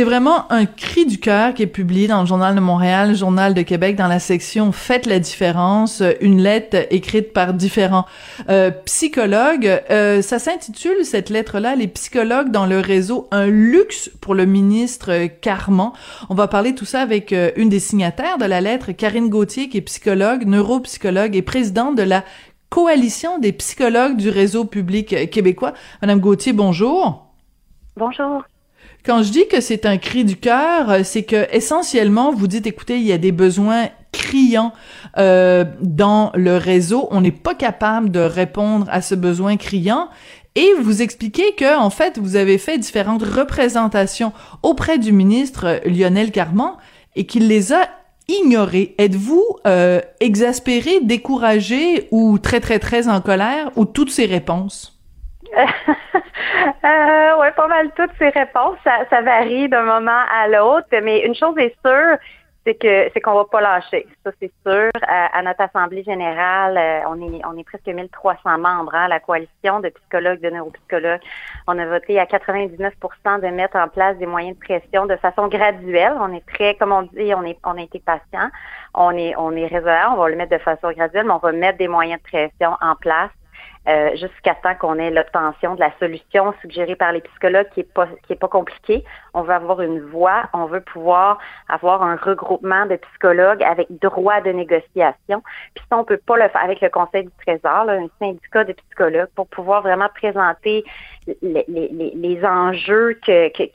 C'est 0.00 0.06
vraiment 0.06 0.50
un 0.50 0.64
cri 0.64 1.04
du 1.04 1.20
cœur 1.20 1.52
qui 1.52 1.62
est 1.62 1.66
publié 1.66 2.08
dans 2.08 2.22
le 2.22 2.26
Journal 2.26 2.54
de 2.54 2.60
Montréal, 2.60 3.10
le 3.10 3.14
Journal 3.14 3.52
de 3.52 3.60
Québec, 3.60 3.96
dans 3.96 4.08
la 4.08 4.18
section 4.18 4.72
Faites 4.72 5.04
la 5.04 5.18
différence, 5.18 6.02
une 6.22 6.40
lettre 6.40 6.86
écrite 6.88 7.34
par 7.34 7.52
différents 7.52 8.06
euh, 8.48 8.70
psychologues. 8.86 9.66
Euh, 9.90 10.22
ça 10.22 10.38
s'intitule, 10.38 11.04
cette 11.04 11.28
lettre-là, 11.28 11.76
Les 11.76 11.86
psychologues 11.86 12.50
dans 12.50 12.64
le 12.64 12.80
réseau, 12.80 13.28
un 13.30 13.48
luxe 13.48 14.10
pour 14.22 14.34
le 14.34 14.46
ministre 14.46 15.26
Carman. 15.42 15.92
On 16.30 16.34
va 16.34 16.48
parler 16.48 16.74
tout 16.74 16.86
ça 16.86 17.02
avec 17.02 17.34
euh, 17.34 17.50
une 17.56 17.68
des 17.68 17.78
signataires 17.78 18.38
de 18.38 18.46
la 18.46 18.62
lettre, 18.62 18.92
Karine 18.92 19.28
Gauthier, 19.28 19.68
qui 19.68 19.76
est 19.76 19.82
psychologue, 19.82 20.46
neuropsychologue 20.46 21.36
et 21.36 21.42
présidente 21.42 21.94
de 21.94 22.04
la 22.04 22.24
Coalition 22.70 23.38
des 23.38 23.52
psychologues 23.52 24.16
du 24.16 24.30
réseau 24.30 24.64
public 24.64 25.28
québécois. 25.30 25.74
Madame 26.00 26.20
Gauthier, 26.20 26.54
bonjour. 26.54 27.26
Bonjour. 27.98 28.44
Quand 29.04 29.22
je 29.22 29.30
dis 29.30 29.48
que 29.48 29.60
c'est 29.60 29.86
un 29.86 29.96
cri 29.96 30.24
du 30.24 30.36
cœur, 30.36 30.90
euh, 30.90 31.00
c'est 31.04 31.22
que 31.22 31.46
essentiellement 31.54 32.32
vous 32.32 32.46
dites 32.46 32.66
écoutez, 32.66 32.96
il 32.96 33.06
y 33.06 33.12
a 33.12 33.18
des 33.18 33.32
besoins 33.32 33.88
criants 34.12 34.72
euh, 35.18 35.64
dans 35.80 36.32
le 36.34 36.56
réseau, 36.56 37.08
on 37.10 37.20
n'est 37.20 37.30
pas 37.30 37.54
capable 37.54 38.10
de 38.10 38.20
répondre 38.20 38.86
à 38.90 39.02
ce 39.02 39.14
besoin 39.14 39.56
criant 39.56 40.08
et 40.54 40.72
vous 40.80 41.02
expliquez 41.02 41.54
que 41.54 41.78
en 41.78 41.90
fait 41.90 42.18
vous 42.18 42.36
avez 42.36 42.58
fait 42.58 42.78
différentes 42.78 43.22
représentations 43.22 44.32
auprès 44.62 44.98
du 44.98 45.12
ministre 45.12 45.66
euh, 45.66 45.78
Lionel 45.84 46.32
Carman 46.32 46.72
et 47.16 47.26
qu'il 47.26 47.48
les 47.48 47.72
a 47.72 47.88
ignorées. 48.28 48.94
Êtes-vous 48.98 49.44
euh, 49.66 50.00
exaspéré, 50.20 51.00
découragé 51.02 52.08
ou 52.10 52.38
très 52.38 52.60
très 52.60 52.78
très 52.78 53.08
en 53.08 53.20
colère 53.20 53.70
ou 53.76 53.84
toutes 53.84 54.10
ces 54.10 54.26
réponses? 54.26 55.00
euh, 57.84 57.88
toutes 57.96 58.16
ces 58.18 58.28
réponses. 58.28 58.78
Ça, 58.84 59.04
ça 59.08 59.22
varie 59.22 59.68
d'un 59.68 59.82
moment 59.82 60.22
à 60.32 60.48
l'autre, 60.48 60.88
mais 61.02 61.20
une 61.20 61.34
chose 61.34 61.56
est 61.58 61.74
sûre, 61.84 62.18
c'est 62.66 62.74
que 62.74 63.10
c'est 63.12 63.20
qu'on 63.20 63.34
va 63.34 63.44
pas 63.44 63.60
lâcher. 63.60 64.06
Ça, 64.24 64.30
c'est 64.40 64.52
sûr. 64.66 64.90
À, 65.06 65.42
notre 65.42 65.62
assemblée 65.62 66.02
générale, 66.02 66.76
euh, 66.76 67.00
on 67.08 67.20
est 67.20 67.40
on 67.46 67.56
est 67.56 67.64
presque 67.64 67.86
1300 67.86 68.58
membres, 68.58 68.94
hein, 68.94 69.08
la 69.08 69.20
coalition 69.20 69.80
de 69.80 69.88
psychologues, 69.88 70.40
de 70.40 70.50
neuropsychologues. 70.50 71.22
On 71.66 71.78
a 71.78 71.86
voté 71.86 72.18
à 72.18 72.26
99% 72.26 73.40
de 73.40 73.46
mettre 73.48 73.76
en 73.76 73.88
place 73.88 74.16
des 74.18 74.26
moyens 74.26 74.58
de 74.58 74.62
pression 74.62 75.06
de 75.06 75.16
façon 75.16 75.48
graduelle. 75.48 76.14
On 76.20 76.32
est 76.34 76.46
très, 76.46 76.74
comme 76.74 76.92
on 76.92 77.02
dit, 77.02 77.34
on 77.34 77.44
est 77.44 77.58
on 77.64 77.78
a 77.78 77.82
été 77.82 78.00
patient. 78.00 78.50
On 78.94 79.12
est 79.12 79.34
on 79.36 79.52
est 79.52 79.66
raisonnable. 79.66 80.14
On 80.14 80.22
va 80.22 80.28
le 80.28 80.36
mettre 80.36 80.52
de 80.52 80.62
façon 80.62 80.92
graduelle, 80.92 81.24
mais 81.26 81.32
on 81.32 81.38
va 81.38 81.52
mettre 81.52 81.78
des 81.78 81.88
moyens 81.88 82.20
de 82.22 82.28
pression 82.28 82.76
en 82.80 82.94
place 82.96 83.30
euh, 83.88 84.10
jusqu'à 84.10 84.54
temps 84.56 84.74
qu'on 84.74 84.98
ait 84.98 85.10
l'obtention 85.10 85.74
de 85.74 85.80
la 85.80 85.90
solution 85.98 86.52
suggérée 86.60 86.96
par 86.96 87.12
les 87.12 87.22
psychologues 87.22 87.68
qui 87.72 87.80
est 87.80 87.92
pas 87.94 88.08
qui 88.26 88.34
pas 88.34 88.48
compliquée. 88.48 89.04
On 89.32 89.42
veut 89.42 89.54
avoir 89.54 89.80
une 89.80 90.00
voix, 90.00 90.42
on 90.52 90.66
veut 90.66 90.82
pouvoir 90.82 91.38
avoir 91.68 92.02
un 92.02 92.16
regroupement 92.16 92.84
de 92.84 92.96
psychologues 92.96 93.62
avec 93.62 93.86
droit 93.90 94.42
de 94.42 94.50
négociation. 94.50 95.42
Puis 95.74 95.84
ça, 95.88 95.96
on 95.98 96.04
peut 96.04 96.18
pas 96.18 96.36
le 96.36 96.48
faire 96.48 96.62
avec 96.62 96.82
le 96.82 96.90
Conseil 96.90 97.24
du 97.24 97.32
Trésor, 97.44 97.88
un 97.88 98.08
syndicat 98.18 98.64
de 98.64 98.74
psychologues, 98.74 99.30
pour 99.34 99.48
pouvoir 99.48 99.82
vraiment 99.82 100.08
présenter 100.14 100.84
les, 101.40 101.64
les, 101.68 102.12
les 102.14 102.44
enjeux 102.44 103.18
que, 103.24 103.48
qui, 103.48 103.72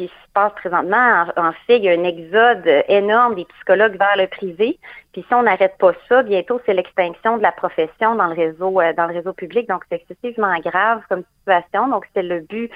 qui 0.00 0.06
se 0.06 0.32
passe 0.32 0.52
présentement. 0.54 1.26
En, 1.36 1.52
fait, 1.66 1.76
il 1.76 1.84
y 1.84 1.88
a 1.88 1.92
un 1.92 2.04
exode 2.04 2.84
énorme 2.88 3.34
des 3.34 3.44
psychologues 3.44 3.98
vers 3.98 4.16
le 4.16 4.26
privé. 4.28 4.78
Puis 5.12 5.24
si 5.26 5.34
on 5.34 5.42
n'arrête 5.42 5.76
pas 5.78 5.92
ça, 6.08 6.22
bientôt 6.22 6.60
c'est 6.64 6.74
l'extinction 6.74 7.36
de 7.36 7.42
la 7.42 7.50
profession 7.50 8.14
dans 8.14 8.26
le 8.26 8.34
réseau 8.34 8.80
euh, 8.80 8.92
dans 8.92 9.06
le 9.06 9.14
réseau 9.14 9.32
public. 9.32 9.68
Donc 9.68 9.82
c'est 9.88 9.96
excessivement 9.96 10.56
grave 10.60 11.02
comme 11.08 11.24
situation. 11.38 11.88
Donc 11.88 12.06
c'est 12.14 12.22
le 12.22 12.40
but 12.40 12.70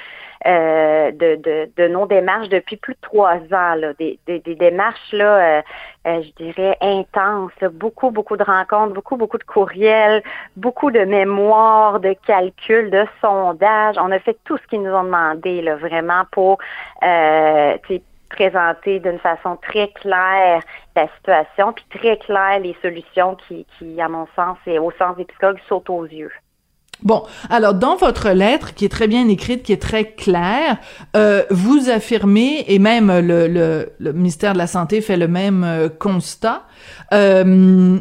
euh, 0.46 1.12
de, 1.12 1.36
de, 1.36 1.70
de, 1.76 1.88
nos 1.88 2.06
démarches 2.06 2.48
depuis 2.48 2.76
plus 2.76 2.94
de 2.94 3.00
trois 3.02 3.36
ans. 3.36 3.74
Là. 3.76 3.92
Des, 3.98 4.18
des, 4.26 4.40
démarches 4.40 5.12
là, 5.12 5.62
euh, 6.06 6.22
je 6.22 6.42
dirais 6.42 6.76
intenses. 6.80 7.52
Beaucoup 7.72 8.10
beaucoup 8.10 8.36
de 8.36 8.42
rencontres, 8.42 8.94
beaucoup 8.94 9.16
beaucoup 9.16 9.38
de 9.38 9.44
courriels, 9.44 10.22
beaucoup 10.56 10.90
de 10.90 11.04
mémoires, 11.04 12.00
de 12.00 12.14
calculs, 12.26 12.90
de 12.90 13.06
sondages. 13.20 13.96
On 13.98 14.10
a 14.10 14.18
fait 14.18 14.36
tout 14.44 14.58
ce 14.58 14.66
qu'ils 14.66 14.82
nous 14.82 14.92
ont 14.92 15.04
demandé 15.04 15.62
là, 15.62 15.76
vraiment 15.76 16.24
pour 16.32 16.58
euh, 17.04 17.76
présenter 18.28 19.00
d'une 19.00 19.18
façon 19.18 19.56
très 19.62 19.88
claire 19.88 20.62
la 20.96 21.08
situation, 21.16 21.72
puis 21.72 21.84
très 21.98 22.16
claire 22.18 22.60
les 22.60 22.76
solutions 22.82 23.36
qui, 23.48 23.66
qui, 23.78 24.00
à 24.00 24.08
mon 24.08 24.26
sens 24.36 24.58
et 24.66 24.78
au 24.78 24.90
sens 24.92 25.16
des 25.16 25.24
psychologues, 25.24 25.60
sautent 25.68 25.90
aux 25.90 26.06
yeux. 26.06 26.32
Bon, 27.02 27.24
alors 27.50 27.74
dans 27.74 27.96
votre 27.96 28.30
lettre, 28.30 28.74
qui 28.74 28.84
est 28.84 28.88
très 28.88 29.08
bien 29.08 29.28
écrite, 29.28 29.62
qui 29.62 29.72
est 29.72 29.82
très 29.82 30.12
claire, 30.12 30.78
euh, 31.16 31.42
vous 31.50 31.90
affirmez, 31.90 32.64
et 32.68 32.78
même 32.78 33.08
le, 33.08 33.48
le, 33.48 33.92
le, 33.98 34.12
ministère 34.12 34.52
de 34.52 34.58
la 34.58 34.66
Santé 34.66 35.00
fait 35.00 35.16
le 35.16 35.28
même 35.28 35.64
euh, 35.64 35.88
constat, 35.88 36.64
euh, 37.12 37.98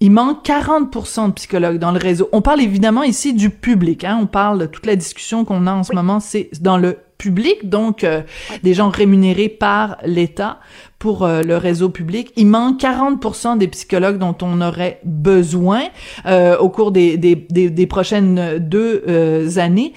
il 0.00 0.10
manque 0.10 0.44
40% 0.44 1.28
de 1.28 1.32
psychologues 1.34 1.78
dans 1.78 1.92
le 1.92 1.98
réseau. 1.98 2.28
On 2.32 2.42
parle 2.42 2.60
évidemment 2.60 3.04
ici 3.04 3.32
du 3.32 3.50
public, 3.50 4.04
hein, 4.04 4.18
on 4.20 4.26
parle 4.26 4.58
de 4.58 4.66
toute 4.66 4.86
la 4.86 4.96
discussion 4.96 5.44
qu'on 5.44 5.66
a 5.66 5.72
en 5.72 5.84
ce 5.84 5.94
moment, 5.94 6.18
c'est 6.18 6.50
dans 6.60 6.76
le 6.76 6.98
public, 7.22 7.68
donc 7.68 8.02
euh, 8.02 8.22
des 8.64 8.74
gens 8.74 8.90
rémunérés 8.90 9.48
par 9.48 9.96
l'État 10.04 10.58
pour 10.98 11.22
euh, 11.22 11.42
le 11.42 11.56
réseau 11.56 11.88
public. 11.88 12.32
Il 12.34 12.48
manque 12.48 12.80
40% 12.80 13.58
des 13.58 13.68
psychologues 13.68 14.18
dont 14.18 14.36
on 14.42 14.60
aurait 14.60 14.98
besoin 15.04 15.82
euh, 16.26 16.58
au 16.58 16.68
cours 16.68 16.90
des, 16.90 17.16
des, 17.16 17.36
des, 17.36 17.86
prochaines 17.86 18.58
deux 18.58 19.58
années. 19.58 19.92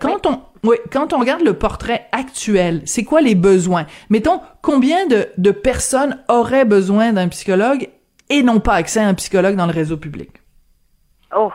quand 0.00 0.26
on 0.26 0.40
oui, 0.66 0.76
quand 0.90 1.12
on 1.12 1.18
regarde 1.18 1.42
le 1.42 1.52
portrait 1.52 2.06
actuel, 2.12 2.80
c'est 2.86 3.04
quoi 3.04 3.20
les 3.20 3.34
besoins? 3.34 3.84
Mettons, 4.08 4.40
combien 4.62 5.06
de, 5.06 5.26
de 5.36 5.50
personnes 5.50 6.16
auraient 6.30 6.64
besoin 6.64 7.12
d'un 7.12 7.28
psychologue 7.28 7.90
et 8.30 8.42
n'ont 8.42 8.60
pas 8.60 8.72
accès 8.72 9.00
à 9.00 9.06
un 9.06 9.12
psychologue 9.12 9.56
dans 9.56 9.66
le 9.66 9.72
réseau 9.72 9.98
public? 9.98 10.30
Oh, 11.36 11.50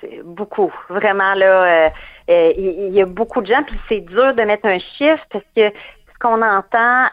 c'est 0.00 0.20
beaucoup. 0.24 0.72
Vraiment, 0.88 1.34
là, 1.34 1.86
euh, 1.86 1.88
il, 2.28 2.90
y 2.92 3.00
a 3.00 3.06
beaucoup 3.06 3.40
de 3.40 3.46
gens, 3.46 3.62
puis 3.64 3.78
c'est 3.88 4.00
dur 4.00 4.34
de 4.34 4.42
mettre 4.42 4.66
un 4.66 4.78
chiffre 4.78 5.24
parce 5.30 5.44
que 5.56 5.70
ce 5.70 6.18
qu'on 6.20 6.42
entend 6.42 7.06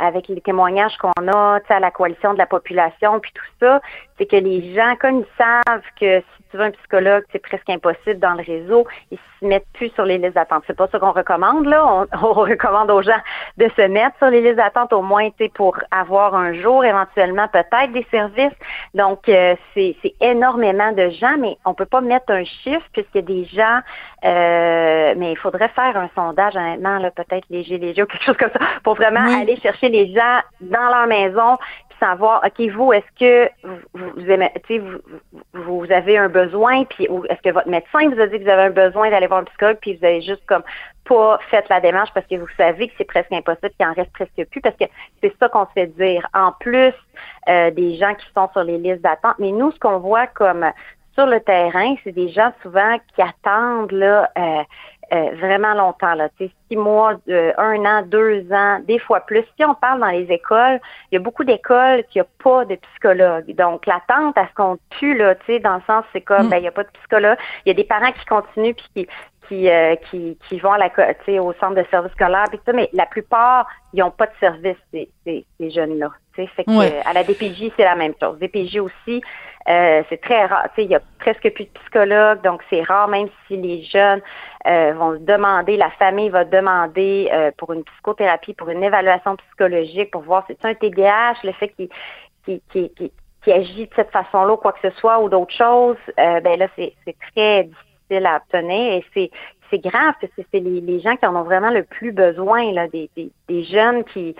avec 0.00 0.28
les 0.28 0.40
témoignages 0.40 0.96
qu'on 0.98 1.28
a 1.28 1.60
à 1.68 1.80
la 1.80 1.90
coalition 1.90 2.32
de 2.32 2.38
la 2.38 2.46
population, 2.46 3.20
puis 3.20 3.32
tout 3.32 3.44
ça, 3.60 3.80
c'est 4.18 4.26
que 4.26 4.36
les 4.36 4.74
gens, 4.74 4.94
comme 5.00 5.20
ils 5.20 5.26
savent 5.36 5.82
que 5.98 6.20
si 6.20 6.50
tu 6.50 6.56
veux 6.56 6.64
un 6.64 6.70
psychologue, 6.72 7.24
c'est 7.30 7.38
presque 7.38 7.68
impossible 7.70 8.18
dans 8.18 8.34
le 8.34 8.42
réseau, 8.42 8.86
ils 9.10 9.18
se 9.40 9.46
mettent 9.46 9.66
plus 9.74 9.90
sur 9.90 10.04
les 10.04 10.18
listes 10.18 10.34
d'attente. 10.34 10.64
C'est 10.66 10.76
pas 10.76 10.88
ce 10.90 10.96
qu'on 10.96 11.12
recommande, 11.12 11.66
là. 11.66 12.06
On, 12.22 12.32
recommande 12.32 12.90
aux 12.90 13.02
gens 13.02 13.20
de 13.58 13.68
se 13.76 13.82
mettre 13.82 14.16
sur 14.18 14.28
les 14.28 14.40
listes 14.40 14.56
d'attente 14.56 14.92
au 14.92 15.02
moins, 15.02 15.28
pour 15.54 15.76
avoir 15.90 16.34
un 16.34 16.54
jour, 16.54 16.84
éventuellement, 16.84 17.46
peut-être 17.48 17.92
des 17.92 18.06
services. 18.10 18.56
Donc, 18.94 19.28
euh, 19.28 19.54
c'est 19.74 19.96
énormément 20.20 20.92
de 20.92 21.10
gens, 21.10 21.36
mais 21.38 21.56
on 21.64 21.74
peut 21.74 21.86
pas 21.86 22.00
mettre 22.00 22.32
un 22.32 22.44
chiffre 22.44 22.86
puisqu'il 22.92 23.16
y 23.16 23.18
a 23.18 23.22
des 23.22 23.44
gens, 23.44 23.80
euh, 24.24 25.14
mais 25.16 25.32
il 25.32 25.38
faudrait 25.38 25.68
faire 25.68 25.96
un 25.96 26.08
sondage, 26.14 26.56
honnêtement, 26.56 26.98
là, 26.98 27.10
peut-être 27.10 27.44
léger, 27.50 27.78
léger 27.78 28.02
ou 28.02 28.06
quelque 28.06 28.24
chose 28.24 28.36
comme 28.36 28.50
ça, 28.50 28.60
pour 28.82 28.94
vraiment 28.94 29.40
aller 29.40 29.56
chercher 29.60 29.88
les 29.90 30.12
gens 30.12 30.40
dans 30.60 30.88
leur 30.88 31.06
maison 31.06 31.58
savoir, 31.98 32.42
OK, 32.44 32.60
vous, 32.70 32.92
est-ce 32.92 33.18
que 33.18 33.50
vous, 33.62 33.78
vous, 33.94 35.00
vous, 35.54 35.80
vous, 35.80 35.92
avez 35.92 36.18
un 36.18 36.28
besoin, 36.28 36.84
puis 36.84 37.08
est-ce 37.28 37.42
que 37.42 37.52
votre 37.52 37.68
médecin 37.68 38.08
vous 38.08 38.20
a 38.20 38.26
dit 38.26 38.38
que 38.38 38.44
vous 38.44 38.50
avez 38.50 38.64
un 38.64 38.70
besoin 38.70 39.10
d'aller 39.10 39.26
voir 39.26 39.40
un 39.40 39.44
psychologue, 39.44 39.78
puis 39.80 39.96
vous 39.96 40.04
avez 40.04 40.22
juste 40.22 40.44
comme 40.46 40.62
pas 41.04 41.38
fait 41.50 41.66
la 41.70 41.80
démarche 41.80 42.10
parce 42.12 42.26
que 42.26 42.36
vous 42.36 42.48
savez 42.56 42.88
que 42.88 42.94
c'est 42.98 43.04
presque 43.04 43.32
impossible 43.32 43.70
qu'il 43.78 43.86
en 43.86 43.94
reste 43.94 44.12
presque 44.12 44.44
plus, 44.50 44.60
parce 44.60 44.76
que 44.76 44.84
c'est 45.22 45.34
ça 45.38 45.48
qu'on 45.48 45.66
se 45.66 45.72
fait 45.74 45.86
dire. 45.86 46.26
En 46.34 46.52
plus 46.52 46.92
euh, 47.48 47.70
des 47.70 47.96
gens 47.96 48.14
qui 48.14 48.26
sont 48.34 48.48
sur 48.52 48.62
les 48.62 48.78
listes 48.78 49.02
d'attente, 49.02 49.36
mais 49.38 49.52
nous, 49.52 49.72
ce 49.72 49.78
qu'on 49.78 49.98
voit 49.98 50.26
comme 50.26 50.66
sur 51.14 51.26
le 51.26 51.40
terrain, 51.40 51.96
c'est 52.04 52.12
des 52.12 52.28
gens 52.28 52.52
souvent 52.62 52.96
qui 53.14 53.22
attendent 53.22 53.92
là. 53.92 54.30
Euh, 54.38 54.62
euh, 55.12 55.30
vraiment 55.36 55.74
longtemps, 55.74 56.14
là, 56.14 56.28
six 56.38 56.76
mois, 56.76 57.14
euh, 57.28 57.52
un 57.56 57.84
an, 57.86 58.02
deux 58.02 58.46
ans, 58.52 58.78
des 58.86 58.98
fois 58.98 59.20
plus. 59.20 59.44
Si 59.56 59.64
on 59.64 59.74
parle 59.74 60.00
dans 60.00 60.08
les 60.08 60.30
écoles, 60.30 60.80
il 61.10 61.14
y 61.14 61.16
a 61.16 61.20
beaucoup 61.20 61.44
d'écoles 61.44 62.04
qui 62.10 62.18
n'ont 62.18 62.26
pas 62.42 62.64
de 62.66 62.74
psychologue. 62.74 63.54
Donc, 63.54 63.86
l'attente 63.86 64.36
à 64.36 64.46
ce 64.48 64.54
qu'on 64.54 64.78
tue, 64.90 65.16
là, 65.16 65.34
tu 65.34 65.46
sais, 65.46 65.60
dans 65.60 65.76
le 65.76 65.82
sens, 65.86 66.04
c'est 66.12 66.20
comme, 66.20 66.46
mm. 66.46 66.50
ben, 66.50 66.56
il 66.58 66.62
n'y 66.62 66.68
a 66.68 66.72
pas 66.72 66.84
de 66.84 66.90
psychologue. 66.90 67.38
Il 67.64 67.68
y 67.68 67.72
a 67.72 67.74
des 67.74 67.84
parents 67.84 68.12
qui 68.12 68.24
continuent 68.26 68.74
puis 68.74 68.88
qui, 68.94 69.08
qui, 69.48 69.68
euh, 69.70 69.96
qui, 70.10 70.36
qui 70.48 70.58
vont 70.58 70.72
à 70.72 70.78
la, 70.78 70.90
au 71.42 71.52
centre 71.54 71.74
de 71.74 71.84
service 71.90 72.12
scolaire, 72.12 72.44
puis 72.50 72.60
ça, 72.66 72.72
mais 72.72 72.90
la 72.92 73.06
plupart, 73.06 73.66
ils 73.94 74.00
n'ont 74.00 74.10
pas 74.10 74.26
de 74.26 74.32
service, 74.38 74.76
ces, 74.92 75.08
ces, 75.24 75.46
ces 75.58 75.70
jeunes-là. 75.70 76.10
Fait 76.46 76.64
que, 76.64 77.08
à 77.08 77.12
la 77.12 77.24
DPJ, 77.24 77.72
c'est 77.76 77.84
la 77.84 77.96
même 77.96 78.12
chose. 78.20 78.38
DPJ 78.38 78.78
aussi, 78.78 79.22
euh, 79.68 80.02
c'est 80.08 80.20
très 80.20 80.46
rare. 80.46 80.68
Il 80.78 80.84
y 80.84 80.94
a 80.94 81.00
presque 81.18 81.52
plus 81.52 81.64
de 81.64 81.70
psychologues, 81.80 82.42
donc 82.42 82.62
c'est 82.70 82.82
rare, 82.82 83.08
même 83.08 83.28
si 83.46 83.56
les 83.56 83.82
jeunes 83.82 84.22
euh, 84.66 84.94
vont 84.94 85.18
demander, 85.20 85.76
la 85.76 85.90
famille 85.90 86.30
va 86.30 86.44
demander 86.44 87.28
euh, 87.32 87.50
pour 87.58 87.72
une 87.72 87.84
psychothérapie, 87.84 88.54
pour 88.54 88.70
une 88.70 88.82
évaluation 88.82 89.36
psychologique, 89.36 90.10
pour 90.10 90.22
voir 90.22 90.46
si 90.46 90.56
c'est 90.60 90.68
un 90.68 90.74
TDAH, 90.74 91.34
le 91.44 91.52
fait 91.52 91.68
qu'il 91.68 91.88
qui, 92.44 92.62
qui, 92.72 92.90
qui, 92.94 93.12
qui, 93.42 93.52
agit 93.52 93.86
de 93.86 93.94
cette 93.94 94.10
façon-là, 94.10 94.56
quoi 94.56 94.72
que 94.72 94.88
ce 94.88 94.96
soit, 94.98 95.20
ou 95.20 95.28
d'autres 95.28 95.54
choses, 95.54 95.98
ben 96.16 96.58
là, 96.58 96.66
c'est 96.76 96.94
très 97.34 97.64
difficile 97.64 98.26
à 98.26 98.36
obtenir 98.36 98.94
et 98.94 99.04
c'est 99.12 99.30
c'est 99.70 99.80
grave 99.80 100.14
parce 100.18 100.32
que 100.32 100.40
c'est 100.50 100.60
les, 100.60 100.80
les, 100.80 100.98
gens 101.00 101.14
qui 101.16 101.26
en 101.26 101.36
ont 101.36 101.42
vraiment 101.42 101.68
le 101.68 101.82
plus 101.82 102.12
besoin, 102.12 102.72
là, 102.72 102.88
des, 102.88 103.10
des, 103.14 103.30
des 103.48 103.64
jeunes 103.64 104.02
qui, 104.04 104.34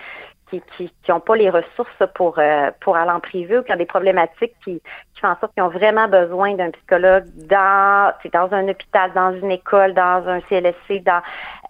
qui 0.49 0.61
qui 1.03 1.11
n'ont 1.11 1.19
pas 1.19 1.35
les 1.35 1.49
ressources 1.49 2.03
pour 2.15 2.39
euh, 2.39 2.71
pour 2.81 2.97
aller 2.97 3.11
en 3.11 3.19
privé 3.19 3.57
ou 3.57 3.63
qui 3.63 3.71
ont 3.71 3.77
des 3.77 3.85
problématiques 3.85 4.53
qui, 4.63 4.81
qui 5.13 5.21
font 5.21 5.27
en 5.27 5.39
sorte 5.39 5.53
qu'ils 5.53 5.63
ont 5.63 5.69
vraiment 5.69 6.07
besoin 6.07 6.55
d'un 6.55 6.71
psychologue 6.71 7.25
dans 7.35 8.13
dans 8.33 8.49
un 8.51 8.67
hôpital, 8.67 9.11
dans 9.13 9.33
une 9.33 9.51
école, 9.51 9.93
dans 9.93 10.23
un 10.27 10.41
CLSC, 10.49 11.03
dans 11.03 11.21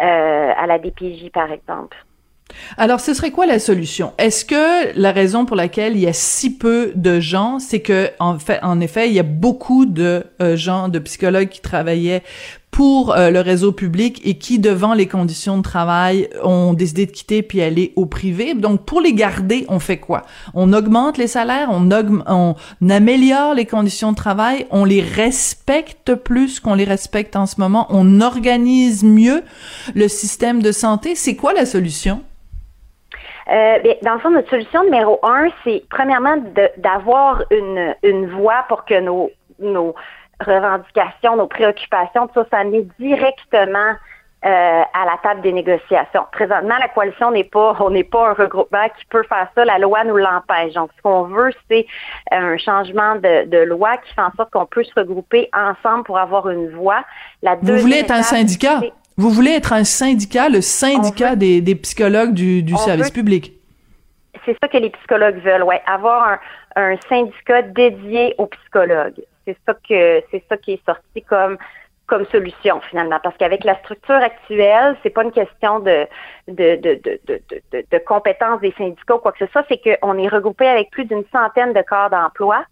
euh, 0.02 0.54
à 0.58 0.66
la 0.68 0.80
DPJ 0.80 1.32
par 1.32 1.52
exemple. 1.52 1.98
Alors, 2.78 3.00
ce 3.00 3.14
serait 3.14 3.32
quoi 3.32 3.46
la 3.46 3.60
solution? 3.60 4.14
Est-ce 4.18 4.46
que 4.46 5.00
la 5.00 5.12
raison 5.12 5.46
pour 5.46 5.56
laquelle 5.56 5.94
il 5.96 6.02
y 6.02 6.08
a 6.08 6.14
si 6.14 6.58
peu 6.58 6.92
de 6.96 7.20
gens, 7.20 7.60
c'est 7.60 7.82
que 7.82 8.10
en 8.20 8.40
fait, 8.40 8.60
en 8.64 8.80
effet, 8.80 9.08
il 9.08 9.14
y 9.14 9.20
a 9.20 9.24
beaucoup 9.24 9.86
de 9.86 10.24
euh, 10.42 10.56
gens, 10.56 10.88
de 10.90 11.00
psychologues 11.00 11.50
qui 11.50 11.62
travaillaient 11.62 12.24
pour 12.72 13.14
euh, 13.14 13.30
le 13.30 13.42
réseau 13.42 13.72
public 13.72 14.22
et 14.24 14.38
qui, 14.38 14.60
devant 14.60 14.94
les 14.94 15.08
conditions 15.08 15.58
de 15.58 15.64
travail, 15.64 16.30
ont 16.44 16.74
décidé 16.74 17.06
de 17.06 17.12
quitter 17.12 17.42
puis 17.42 17.62
aller 17.62 17.94
au 17.96 18.06
privé. 18.06 18.54
Donc, 18.54 18.86
pour 18.86 19.02
les 19.02 19.14
garder, 19.14 19.66
on 19.70 19.80
fait 19.80 19.98
quoi? 19.98 20.22
On 20.54 20.72
augmente 20.72 21.18
les 21.18 21.28
salaires, 21.28 21.70
on, 21.72 21.90
on 22.28 22.90
améliore 22.90 23.54
les 23.54 23.66
conditions 23.66 24.12
de 24.12 24.16
travail, 24.16 24.68
on 24.72 24.86
les 24.86 25.02
respecte 25.02 26.16
plus 26.16 26.60
qu'on 26.60 26.76
les 26.76 26.86
respecte 26.86 27.36
en 27.36 27.46
ce 27.48 27.60
moment, 27.60 27.88
on 27.90 28.22
organise 28.22 29.04
mieux 29.04 29.44
le 29.96 30.08
système 30.08 30.62
de 30.62 30.72
santé. 30.72 31.16
C'est 31.16 31.36
quoi 31.36 31.54
la 31.54 31.66
solution? 31.66 32.22
Euh, 33.52 33.80
bien, 33.80 33.96
dans 34.04 34.14
le 34.14 34.20
fond, 34.20 34.30
notre 34.30 34.50
solution 34.50 34.84
numéro 34.84 35.20
un, 35.24 35.48
c'est 35.64 35.84
premièrement 35.90 36.38
d'avoir 36.78 37.44
une, 37.50 37.96
une 38.04 38.30
voie 38.30 38.64
pour 38.68 38.86
que 38.86 39.00
nos, 39.02 39.32
nos 39.60 39.96
revendications, 40.40 41.36
nos 41.36 41.48
préoccupations, 41.48 42.28
tout 42.28 42.34
ça, 42.36 42.46
ça 42.52 42.64
met 42.64 42.86
directement 43.00 43.96
euh, 44.46 44.48
à 44.94 45.06
la 45.06 45.18
table 45.22 45.42
des 45.42 45.52
négociations. 45.52 46.24
Présentement, 46.32 46.76
la 46.80 46.88
coalition 46.88 47.30
n'est 47.30 47.44
pas, 47.44 47.76
on 47.82 47.90
n'est 47.90 48.06
pas 48.06 48.30
un 48.30 48.34
regroupement 48.34 48.88
qui 48.98 49.06
peut 49.10 49.24
faire 49.24 49.50
ça. 49.54 49.66
La 49.66 49.78
loi 49.80 50.06
nous 50.06 50.16
l'empêche. 50.16 50.74
Donc, 50.76 50.92
ce 50.96 51.02
qu'on 51.02 51.24
veut, 51.24 51.52
c'est 51.70 51.86
un 52.32 52.58
changement 52.58 53.16
de, 53.16 53.50
de, 53.50 53.58
loi 53.58 53.98
qui 53.98 54.14
fait 54.14 54.22
en 54.22 54.32
sorte 54.38 54.52
qu'on 54.52 54.66
peut 54.66 54.86
se 54.86 54.94
regrouper 54.96 55.50
ensemble 55.54 56.06
pour 56.06 56.18
avoir 56.18 56.50
une 56.50 56.70
voix. 56.70 57.04
La 57.42 57.56
Vous 57.56 57.80
voulez 57.80 57.98
être 57.98 58.12
un 58.12 58.24
syndicat? 58.24 58.80
Vous 59.18 59.30
voulez 59.30 59.52
être 59.52 59.74
un 59.74 59.84
syndicat, 59.84 60.48
le 60.48 60.62
syndicat 60.62 61.36
des, 61.36 61.60
des, 61.60 61.76
psychologues 61.76 62.34
du, 62.34 62.64
du 62.64 62.78
service 62.78 63.12
public? 63.12 63.52
C'est 64.46 64.56
ça 64.64 64.70
que 64.70 64.78
les 64.78 64.90
psychologues 64.92 65.42
veulent, 65.44 65.64
ouais. 65.64 65.82
Avoir 65.86 66.24
un, 66.24 66.40
un 66.78 66.96
syndicat 67.10 67.64
dédié 67.64 68.36
aux 68.38 68.48
psychologues 68.48 69.22
c'est 69.50 69.58
ça 69.66 69.74
que 69.74 70.24
c'est 70.32 70.44
ça 70.48 70.58
qui 70.58 70.74
est 70.74 70.86
sorti 70.86 71.22
comme 71.24 71.58
comme 72.08 72.26
solution 72.26 72.82
finalement. 72.90 73.20
Parce 73.22 73.38
qu'avec 73.38 73.64
la 73.64 73.78
structure 73.80 74.16
actuelle 74.16 74.98
c'est 75.04 75.12
pas 75.12 75.24
une 75.24 75.32
question 75.32 75.80
de 75.80 76.08
de, 76.48 76.76
de, 76.76 77.00
de, 77.04 77.86
de, 77.92 77.98
compétences 78.00 78.60
des 78.62 78.74
syndicats 78.78 79.16
ou 79.16 79.20
quoi 79.20 79.32
que 79.32 79.46
ce 79.46 79.52
soit 79.52 79.64
c'est 79.70 79.80
qu'on 79.80 80.18
est 80.18 80.28
regroupé 80.28 80.68
avec 80.68 80.90
plus 80.92 81.06
d'une 81.06 81.24
centaine 81.32 81.74
de 81.74 81.82
corps 81.82 82.10
d'emploi. 82.10 82.66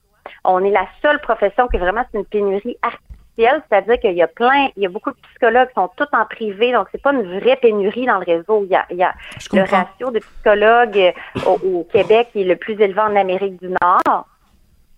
On 0.44 0.64
est 0.64 0.72
la 0.72 0.88
seule 1.02 1.20
profession 1.22 1.68
qui 1.68 1.78
vraiment 1.78 2.04
c'est 2.12 2.18
une 2.18 2.26
pénurie 2.26 2.78
artificielle. 2.82 3.62
C'est-à-dire 3.70 4.00
qu'il 4.00 4.14
y 4.14 4.24
a 4.24 4.28
plein 4.28 4.70
il 4.76 4.84
y 4.84 4.86
a 4.88 4.90
beaucoup 4.90 5.12
de 5.12 5.18
psychologues 5.30 5.68
qui 5.68 5.76
sont 5.76 5.92
tous 5.96 6.08
en 6.14 6.26
privé. 6.26 6.72
Donc 6.72 6.88
c'est 6.92 7.02
pas 7.02 7.14
une 7.14 7.40
vraie 7.40 7.58
pénurie 7.58 8.08
dans 8.08 8.18
le 8.18 8.26
réseau. 8.26 8.64
Il 8.64 8.72
y 8.72 8.76
a, 8.76 8.86
il 8.90 8.98
y 8.98 9.04
a 9.04 9.14
le 9.54 9.62
ratio 9.62 10.10
de 10.10 10.20
psychologues 10.20 11.14
au, 11.46 11.84
Québec 11.92 12.30
qui 12.34 12.42
est 12.42 12.46
le 12.46 12.56
plus 12.56 12.80
élevé 12.82 13.00
en 13.00 13.16
Amérique 13.16 13.62
du 13.62 13.70
Nord 13.70 14.26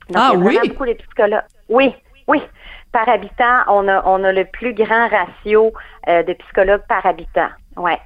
donc, 0.09 0.17
ah 0.17 0.31
il 0.33 0.39
y 0.39 0.57
a 0.57 0.61
oui? 0.61 0.69
beaucoup 0.69 0.85
psychologues 0.85 1.43
oui, 1.69 1.93
oui. 2.27 2.41
Par 2.91 3.07
habitant, 3.07 3.63
on 3.67 3.87
a, 3.87 4.03
on 4.05 4.23
a 4.23 4.31
le 4.31 4.45
plus 4.45 4.73
grand 4.73 5.07
ratio 5.09 5.71
euh, 6.07 6.23
de 6.23 6.33
psychologues 6.33 6.81
par 6.87 7.05
habitant. 7.05 7.49
Ouais. 7.77 7.99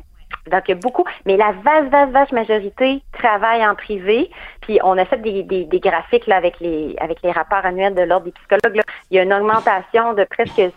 Donc, 0.52 0.64
il 0.68 0.72
y 0.72 0.74
a 0.74 0.76
beaucoup, 0.78 1.06
mais 1.26 1.38
la 1.38 1.54
vaste, 1.54 1.90
vaste, 1.90 2.12
vaste 2.12 2.32
majorité 2.34 3.02
travaille 3.14 3.66
en 3.66 3.76
privé. 3.76 4.30
Puis, 4.60 4.80
on 4.84 4.98
a 4.98 5.06
fait 5.06 5.22
des, 5.22 5.44
des, 5.44 5.64
des 5.64 5.80
graphiques 5.80 6.28
là, 6.28 6.36
avec 6.36 6.60
les 6.60 6.96
avec 7.00 7.22
les 7.24 7.32
rapports 7.32 7.66
annuels 7.66 7.96
de 7.96 8.02
l'Ordre 8.02 8.26
des 8.26 8.32
psychologues. 8.32 8.76
Là. 8.76 8.84
Il 9.10 9.16
y 9.16 9.20
a 9.20 9.24
une 9.24 9.34
augmentation 9.34 10.14
de 10.14 10.26
presque 10.26 10.56
600 10.56 10.72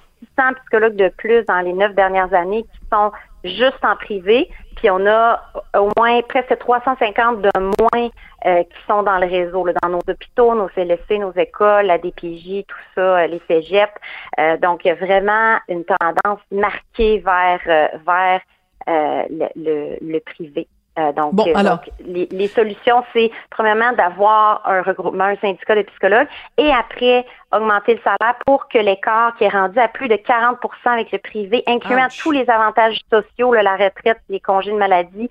psychologues 0.61 0.97
de 0.97 1.09
plus 1.09 1.45
dans 1.47 1.61
les 1.61 1.73
neuf 1.73 1.95
dernières 1.95 2.33
années 2.33 2.63
qui 2.63 2.81
sont 2.93 3.11
juste 3.43 3.85
en 3.85 3.97
privé. 3.97 4.49
Puis, 4.77 4.91
on 4.91 5.07
a 5.07 5.43
au 5.77 5.91
moins 5.97 6.21
presque 6.23 6.57
350 6.59 7.43
de 7.43 7.51
moins 7.59 8.09
euh, 8.47 8.63
qui 8.63 8.77
sont 8.87 9.03
dans 9.03 9.19
le 9.19 9.27
réseau, 9.27 9.67
dans 9.83 9.89
nos 9.89 10.01
hôpitaux, 10.09 10.55
nos 10.55 10.69
CLSC, 10.69 11.19
nos 11.19 11.33
écoles, 11.33 11.87
la 11.87 11.99
DPJ, 11.99 12.65
tout 12.67 12.77
ça, 12.95 13.19
euh, 13.19 13.27
les 13.27 13.41
cégeps. 13.49 13.93
Euh, 14.39 14.57
donc, 14.59 14.85
il 14.85 14.89
y 14.89 14.91
a 14.91 14.95
vraiment 14.95 15.59
une 15.69 15.85
tendance 15.85 16.41
marquée 16.51 17.19
vers 17.19 17.61
vers 18.07 18.41
le, 18.89 19.47
le, 19.57 19.97
le, 20.01 20.21
privé. 20.21 20.69
Donc, 21.15 21.35
bon, 21.35 21.47
alors... 21.55 21.81
les, 22.01 22.27
les, 22.31 22.49
solutions, 22.49 23.05
c'est 23.13 23.31
premièrement 23.51 23.93
d'avoir 23.93 24.63
un 24.65 24.83
regroupement, 24.83 25.25
un 25.25 25.37
syndicat 25.37 25.75
de 25.75 25.83
psychologues, 25.83 26.29
et 26.57 26.71
après 26.71 27.27
augmenter 27.53 27.95
le 27.95 28.01
salaire 28.01 28.37
pour 28.47 28.69
que 28.69 28.79
l'écart 28.79 29.37
qui 29.37 29.45
est 29.45 29.49
rendu 29.49 29.79
à 29.79 29.89
plus 29.89 30.09
de 30.09 30.15
40% 30.17 30.57
avec 30.87 31.13
le 31.13 31.19
privé, 31.19 31.63
incluant 31.67 32.09
tous 32.23 32.33
les 32.33 32.49
avantages 32.49 33.01
sociaux, 33.11 33.53
la 33.55 33.77
retraite, 33.77 34.19
les 34.29 34.41
congés 34.41 34.73
de 34.73 34.77
maladie, 34.77 35.29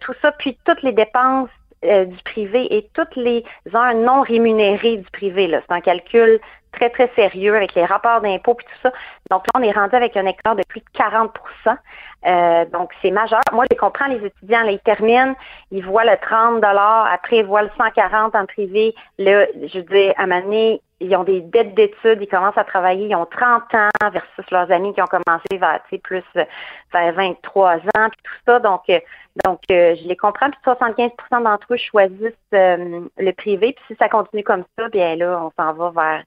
tout 0.00 0.14
ça, 0.22 0.32
puis 0.32 0.56
toutes 0.64 0.82
les 0.82 0.92
dépenses 0.92 1.48
euh, 1.84 2.04
du 2.04 2.16
privé 2.22 2.76
et 2.76 2.88
toutes 2.94 3.16
les 3.16 3.44
heures 3.74 3.94
non 3.94 4.22
rémunérées 4.22 4.98
du 4.98 5.10
privé. 5.10 5.50
C'est 5.50 5.74
un 5.74 5.80
calcul 5.80 6.38
très, 6.72 6.90
très 6.90 7.10
sérieux 7.14 7.54
avec 7.54 7.74
les 7.74 7.84
rapports 7.84 8.20
d'impôts 8.20 8.56
et 8.60 8.64
tout 8.64 8.80
ça. 8.82 8.92
Donc 9.30 9.44
là, 9.46 9.60
on 9.60 9.62
est 9.62 9.72
rendu 9.72 9.94
avec 9.94 10.16
un 10.16 10.26
écart 10.26 10.56
de 10.56 10.62
plus 10.68 10.80
de 10.80 10.86
40% 10.98 11.76
euh, 12.24 12.64
Donc, 12.66 12.90
c'est 13.02 13.10
majeur. 13.10 13.40
Moi, 13.52 13.64
je 13.70 13.76
comprends 13.76 14.06
les 14.06 14.24
étudiants. 14.24 14.62
Là, 14.62 14.72
ils 14.72 14.80
terminent, 14.80 15.34
ils 15.70 15.84
voient 15.84 16.04
le 16.04 16.16
30 16.16 16.62
après, 16.64 17.38
ils 17.38 17.46
voient 17.46 17.62
le 17.62 17.70
140 17.76 18.34
en 18.34 18.46
privé. 18.46 18.94
Là, 19.18 19.46
je 19.66 19.78
veux 19.78 19.84
dire, 19.84 20.14
à 20.16 20.22
un 20.22 20.26
moment 20.26 20.42
donné, 20.42 20.80
ils 21.02 21.16
ont 21.16 21.24
des 21.24 21.40
dettes 21.40 21.74
d'études, 21.74 22.18
ils 22.20 22.28
commencent 22.28 22.56
à 22.56 22.64
travailler, 22.64 23.08
ils 23.08 23.16
ont 23.16 23.26
30 23.26 23.74
ans 23.74 24.10
versus 24.12 24.50
leurs 24.50 24.70
amis 24.70 24.94
qui 24.94 25.02
ont 25.02 25.06
commencé 25.06 25.58
vers, 25.58 25.80
plus 26.02 26.22
vers 26.34 27.12
23 27.14 27.74
ans, 27.74 28.08
puis 28.08 28.20
tout 28.22 28.32
ça. 28.46 28.60
Donc, 28.60 28.82
euh, 28.88 29.00
donc 29.44 29.60
euh, 29.70 29.96
je 29.96 30.06
les 30.06 30.16
comprends. 30.16 30.50
Puis 30.50 30.60
75% 30.64 31.42
d'entre 31.42 31.74
eux 31.74 31.76
choisissent 31.76 32.32
euh, 32.54 33.00
le 33.18 33.32
privé. 33.32 33.72
Puis 33.72 33.84
si 33.88 33.96
ça 33.96 34.08
continue 34.08 34.44
comme 34.44 34.64
ça, 34.78 34.88
bien 34.88 35.16
là, 35.16 35.42
on 35.42 35.50
s'en 35.60 35.72
va 35.72 35.90
vers 35.90 36.22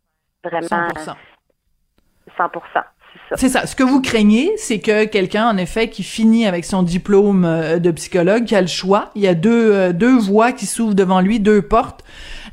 vraiment 0.50 0.90
100 0.96 1.14
100 2.38 2.44
c'est 3.38 3.50
ça. 3.50 3.66
Ce 3.66 3.76
que 3.76 3.84
vous 3.84 4.02
craignez, 4.02 4.52
c'est 4.58 4.80
que 4.80 5.06
quelqu'un, 5.06 5.48
en 5.48 5.58
effet, 5.58 5.90
qui 5.90 6.04
finit 6.04 6.46
avec 6.46 6.64
son 6.64 6.84
diplôme 6.84 7.80
de 7.80 7.92
psychologue, 7.92 8.44
qui 8.46 8.56
a 8.56 8.62
le 8.62 8.68
choix, 8.68 9.10
il 9.16 9.22
y 9.22 9.28
a 9.28 9.34
deux, 9.34 9.94
deux 9.94 10.18
voies 10.18 10.52
qui 10.52 10.66
s'ouvrent 10.66 10.94
devant 10.94 11.22
lui, 11.22 11.40
deux 11.40 11.62
portes 11.62 12.04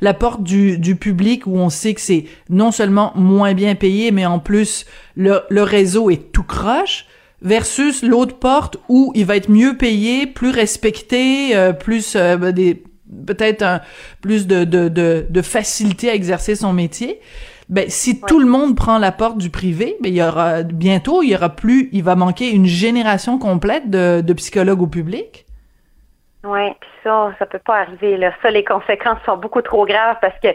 la 0.03 0.13
porte 0.13 0.43
du, 0.43 0.77
du 0.77 0.97
public 0.97 1.47
où 1.47 1.55
on 1.55 1.69
sait 1.69 1.93
que 1.93 2.01
c'est 2.01 2.25
non 2.49 2.71
seulement 2.71 3.13
moins 3.15 3.53
bien 3.53 3.73
payé, 3.73 4.11
mais 4.11 4.25
en 4.25 4.37
plus 4.37 4.85
le, 5.15 5.41
le 5.49 5.63
réseau 5.63 6.09
est 6.09 6.31
tout 6.33 6.43
croche 6.43 7.05
versus 7.41 8.03
l'autre 8.03 8.37
porte 8.37 8.77
où 8.89 9.13
il 9.15 9.25
va 9.25 9.37
être 9.37 9.49
mieux 9.49 9.77
payé, 9.77 10.27
plus 10.27 10.49
respecté, 10.49 11.55
euh, 11.55 11.71
plus 11.71 12.15
euh, 12.15 12.51
des 12.51 12.83
peut-être 13.27 13.81
plus 14.21 14.47
de, 14.47 14.63
de, 14.63 14.89
de, 14.89 15.25
de, 15.29 15.41
facilité 15.41 16.09
à 16.09 16.15
exercer 16.15 16.55
son 16.55 16.73
métier. 16.73 17.19
Ben, 17.69 17.89
si 17.89 18.21
tout 18.21 18.39
le 18.39 18.45
monde 18.45 18.75
prend 18.75 18.97
la 18.97 19.11
porte 19.11 19.37
du 19.37 19.49
privé, 19.49 19.95
ben, 20.01 20.09
il 20.09 20.17
y 20.17 20.23
aura 20.23 20.63
bientôt, 20.63 21.23
il 21.23 21.29
y 21.29 21.35
aura 21.35 21.49
plus, 21.49 21.89
il 21.91 22.03
va 22.03 22.15
manquer 22.15 22.51
une 22.51 22.65
génération 22.65 23.37
complète 23.39 23.89
de, 23.89 24.21
de 24.21 24.33
psychologues 24.33 24.81
au 24.81 24.87
public. 24.87 25.45
Oui, 26.43 26.71
puis 26.79 26.89
ça, 27.03 27.33
ça 27.39 27.45
peut 27.45 27.61
pas 27.65 27.79
arriver. 27.79 28.17
Là. 28.17 28.33
Ça, 28.41 28.51
les 28.51 28.65
conséquences 28.65 29.19
sont 29.25 29.37
beaucoup 29.37 29.61
trop 29.61 29.85
graves 29.85 30.17
parce 30.21 30.37
que 30.41 30.49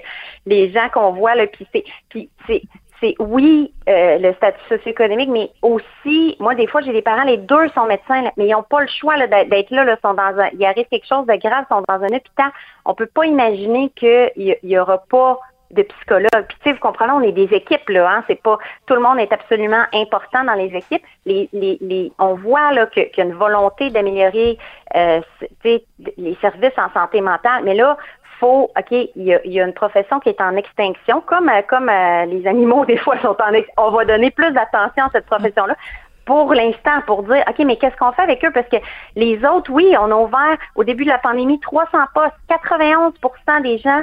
les 0.45 0.71
gens 0.71 0.89
qu'on 0.93 1.13
voit, 1.13 1.35
là, 1.35 1.47
puis 1.47 1.67
c'est, 1.73 1.85
puis 2.11 2.29
c'est, 2.47 2.63
c'est 3.01 3.15
oui 3.19 3.73
euh, 3.89 4.19
le 4.19 4.35
statut 4.35 4.61
socio-économique, 4.69 5.31
mais 5.31 5.51
aussi, 5.63 6.37
moi 6.41 6.55
des 6.55 6.67
fois 6.67 6.81
j'ai 6.81 6.93
des 6.93 7.03
parents, 7.03 7.25
les 7.25 7.37
deux 7.37 7.69
sont 7.71 7.87
médecins, 7.87 8.25
mais 8.37 8.47
ils 8.49 8.51
n'ont 8.51 8.63
pas 8.63 8.81
le 8.81 8.89
choix 8.89 9.15
d'être 9.27 9.71
là, 9.71 9.85
là, 9.85 9.97
sont 10.03 10.15
dans 10.15 10.39
un, 10.39 10.49
il 10.53 10.65
arrive 10.65 10.87
quelque 10.91 11.07
chose 11.07 11.27
de 11.27 11.37
grave, 11.37 11.65
sont 11.69 11.83
dans 11.89 12.03
un 12.03 12.17
hôpital. 12.17 12.51
On 12.85 12.95
peut 12.95 13.07
pas 13.07 13.27
imaginer 13.27 13.91
qu'il 13.91 14.57
y, 14.63 14.79
aura 14.79 14.99
pas 14.99 15.39
de 15.71 15.83
psychologues. 15.83 16.47
Puis 16.49 16.57
tu 16.63 16.69
sais, 16.69 16.73
vous 16.73 16.81
comprenez, 16.81 17.13
on 17.13 17.21
est 17.21 17.33
des 17.33 17.55
équipes 17.55 17.89
là, 17.89 18.11
hein, 18.11 18.25
c'est 18.27 18.43
pas 18.43 18.59
tout 18.87 18.95
le 18.95 19.01
monde 19.01 19.19
est 19.19 19.33
absolument 19.33 19.85
important 19.93 20.45
dans 20.45 20.55
les 20.55 20.75
équipes. 20.75 21.05
Les, 21.27 21.49
les, 21.53 21.79
les 21.81 22.13
on 22.19 22.35
voit 22.35 22.73
là 22.73 22.87
qu'il 22.87 23.11
y 23.17 23.21
a 23.21 23.25
une 23.25 23.35
volonté 23.35 23.91
d'améliorer 23.91 24.59
euh, 24.97 25.21
les 25.65 26.39
services 26.41 26.79
en 26.79 26.91
santé 26.93 27.21
mentale, 27.21 27.63
mais 27.65 27.75
là 27.75 27.97
faut, 28.39 28.71
OK, 28.77 28.91
il 28.91 29.11
y, 29.17 29.61
a, 29.61 29.65
une 29.65 29.73
profession 29.73 30.21
qui 30.21 30.29
est 30.29 30.41
en 30.41 30.57
extinction, 30.57 31.21
comme, 31.23 31.49
euh, 31.49 31.63
comme 31.69 31.89
euh, 31.89 32.25
les 32.27 32.47
animaux, 32.47 32.85
des 32.87 32.97
fois, 32.97 33.19
sont 33.19 33.37
en 33.41 33.53
extinction. 33.53 33.73
On 33.77 33.91
va 33.91 34.05
donner 34.05 34.31
plus 34.31 34.53
d'attention 34.53 35.05
à 35.05 35.11
cette 35.13 35.27
profession-là 35.27 35.77
pour 36.25 36.53
l'instant, 36.53 37.01
pour 37.07 37.23
dire, 37.23 37.43
OK, 37.49 37.59
mais 37.61 37.77
qu'est-ce 37.77 37.97
qu'on 37.97 38.13
fait 38.13 38.23
avec 38.23 38.45
eux? 38.45 38.51
Parce 38.53 38.69
que 38.69 38.77
les 39.17 39.43
autres, 39.47 39.71
oui, 39.73 39.95
on 39.99 40.11
a 40.11 40.15
ouvert 40.15 40.59
au 40.75 40.85
début 40.85 41.05
de 41.05 41.09
la 41.09 41.19
pandémie 41.19 41.59
300 41.59 41.89
postes. 42.15 42.35
91% 42.51 43.63
des 43.63 43.79
gens 43.79 44.03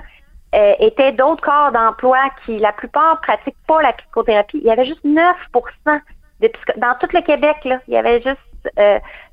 euh, 0.56 0.74
étaient 0.80 1.12
d'autres 1.12 1.44
corps 1.44 1.72
d'emploi 1.72 2.18
qui, 2.46 2.58
la 2.58 2.72
plupart, 2.72 3.20
pratiquent 3.22 3.56
pas 3.68 3.82
la 3.82 3.94
psychothérapie. 3.94 4.60
Il 4.60 4.68
y 4.68 4.72
avait 4.72 4.86
juste 4.86 5.04
9% 5.04 5.22
de 6.42 6.52
Dans 6.78 6.96
tout 7.00 7.08
le 7.14 7.22
Québec, 7.22 7.58
là, 7.66 7.80
il 7.88 7.94
y 7.94 7.98
avait 7.98 8.22
juste 8.22 8.40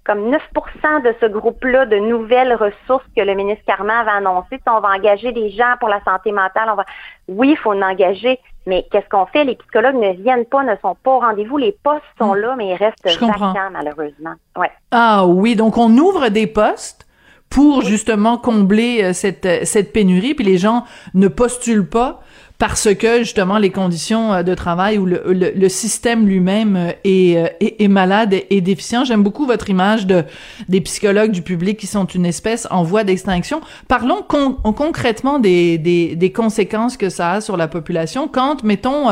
comme 0.05 0.31
9% 0.31 1.03
de 1.05 1.15
ce 1.21 1.27
groupe-là 1.27 1.87
de 1.87 1.97
nouvelles 1.97 2.55
ressources 2.55 3.05
que 3.17 3.23
le 3.23 3.35
ministre 3.35 3.65
Carman 3.67 3.97
avait 3.97 4.11
annoncé. 4.11 4.61
On 4.67 4.81
va 4.81 4.91
engager 4.91 5.33
des 5.33 5.51
gens 5.51 5.75
pour 5.79 5.89
la 5.89 6.03
santé 6.03 6.33
mentale. 6.33 6.69
On 6.71 6.75
va, 6.75 6.85
oui, 7.29 7.51
il 7.51 7.57
faut 7.57 7.73
en 7.73 7.83
engager, 7.83 8.41
mais 8.67 8.85
qu'est-ce 8.91 9.09
qu'on 9.09 9.27
fait? 9.27 9.45
Les 9.45 9.55
psychologues 9.55 9.97
ne 9.97 10.13
viennent 10.13 10.45
pas, 10.45 10.65
ne 10.65 10.75
sont 10.83 10.97
pas 10.97 11.13
au 11.13 11.21
rendez-vous. 11.21 11.57
Les 11.57 11.77
postes 11.85 12.03
sont 12.19 12.35
hmm. 12.35 12.39
là, 12.39 12.55
mais 12.57 12.69
ils 12.69 12.75
restent 12.75 13.21
vacants, 13.21 13.71
malheureusement. 13.71 14.35
Ouais. 14.57 14.71
Ah 14.91 15.25
oui, 15.27 15.55
donc 15.55 15.79
on 15.79 15.91
ouvre 15.97 16.29
des 16.29 16.47
postes 16.47 17.07
pour 17.53 17.83
justement 17.83 18.39
combler 18.39 19.03
euh, 19.03 19.13
cette, 19.13 19.45
euh, 19.45 19.61
cette 19.65 19.93
pénurie, 19.93 20.33
puis 20.33 20.45
les 20.45 20.57
gens 20.57 20.85
ne 21.13 21.29
postulent 21.29 21.87
pas 21.87 22.23
parce 22.63 22.95
que 22.95 23.19
justement 23.19 23.59
les 23.59 23.71
conditions 23.71 24.33
euh, 24.33 24.43
de 24.45 24.55
travail 24.55 24.97
ou 24.97 25.05
le, 25.05 25.21
le, 25.27 25.69
système 25.69 26.29
lui-même 26.29 26.77
euh, 26.77 26.93
est, 27.03 27.37
euh, 27.37 27.49
est, 27.59 27.83
est, 27.83 27.89
malade 27.89 28.37
et, 28.51 28.61
déficient. 28.61 29.05
J'aime 29.05 29.25
beaucoup 29.25 29.47
votre 29.47 29.69
image 29.69 30.07
de 30.07 30.23
des 30.69 30.81
psychologues 30.81 31.33
du 31.33 31.43
public 31.43 31.77
qui 31.77 31.89
sont 31.89 32.05
une 32.05 32.25
espèce 32.25 32.69
en 32.71 32.85
voie 32.85 33.03
d'extinction. 33.03 33.63
Parlons 33.89 34.23
concrètement 34.29 35.41
des, 35.41 35.77
des, 35.77 36.15
des, 36.15 36.31
conséquences 36.31 36.97
que 36.97 37.09
ça 37.09 37.33
a 37.33 37.41
sur 37.41 37.57
la 37.57 37.67
population 37.67 38.29
quand, 38.29 38.63
mettons, 38.63 39.09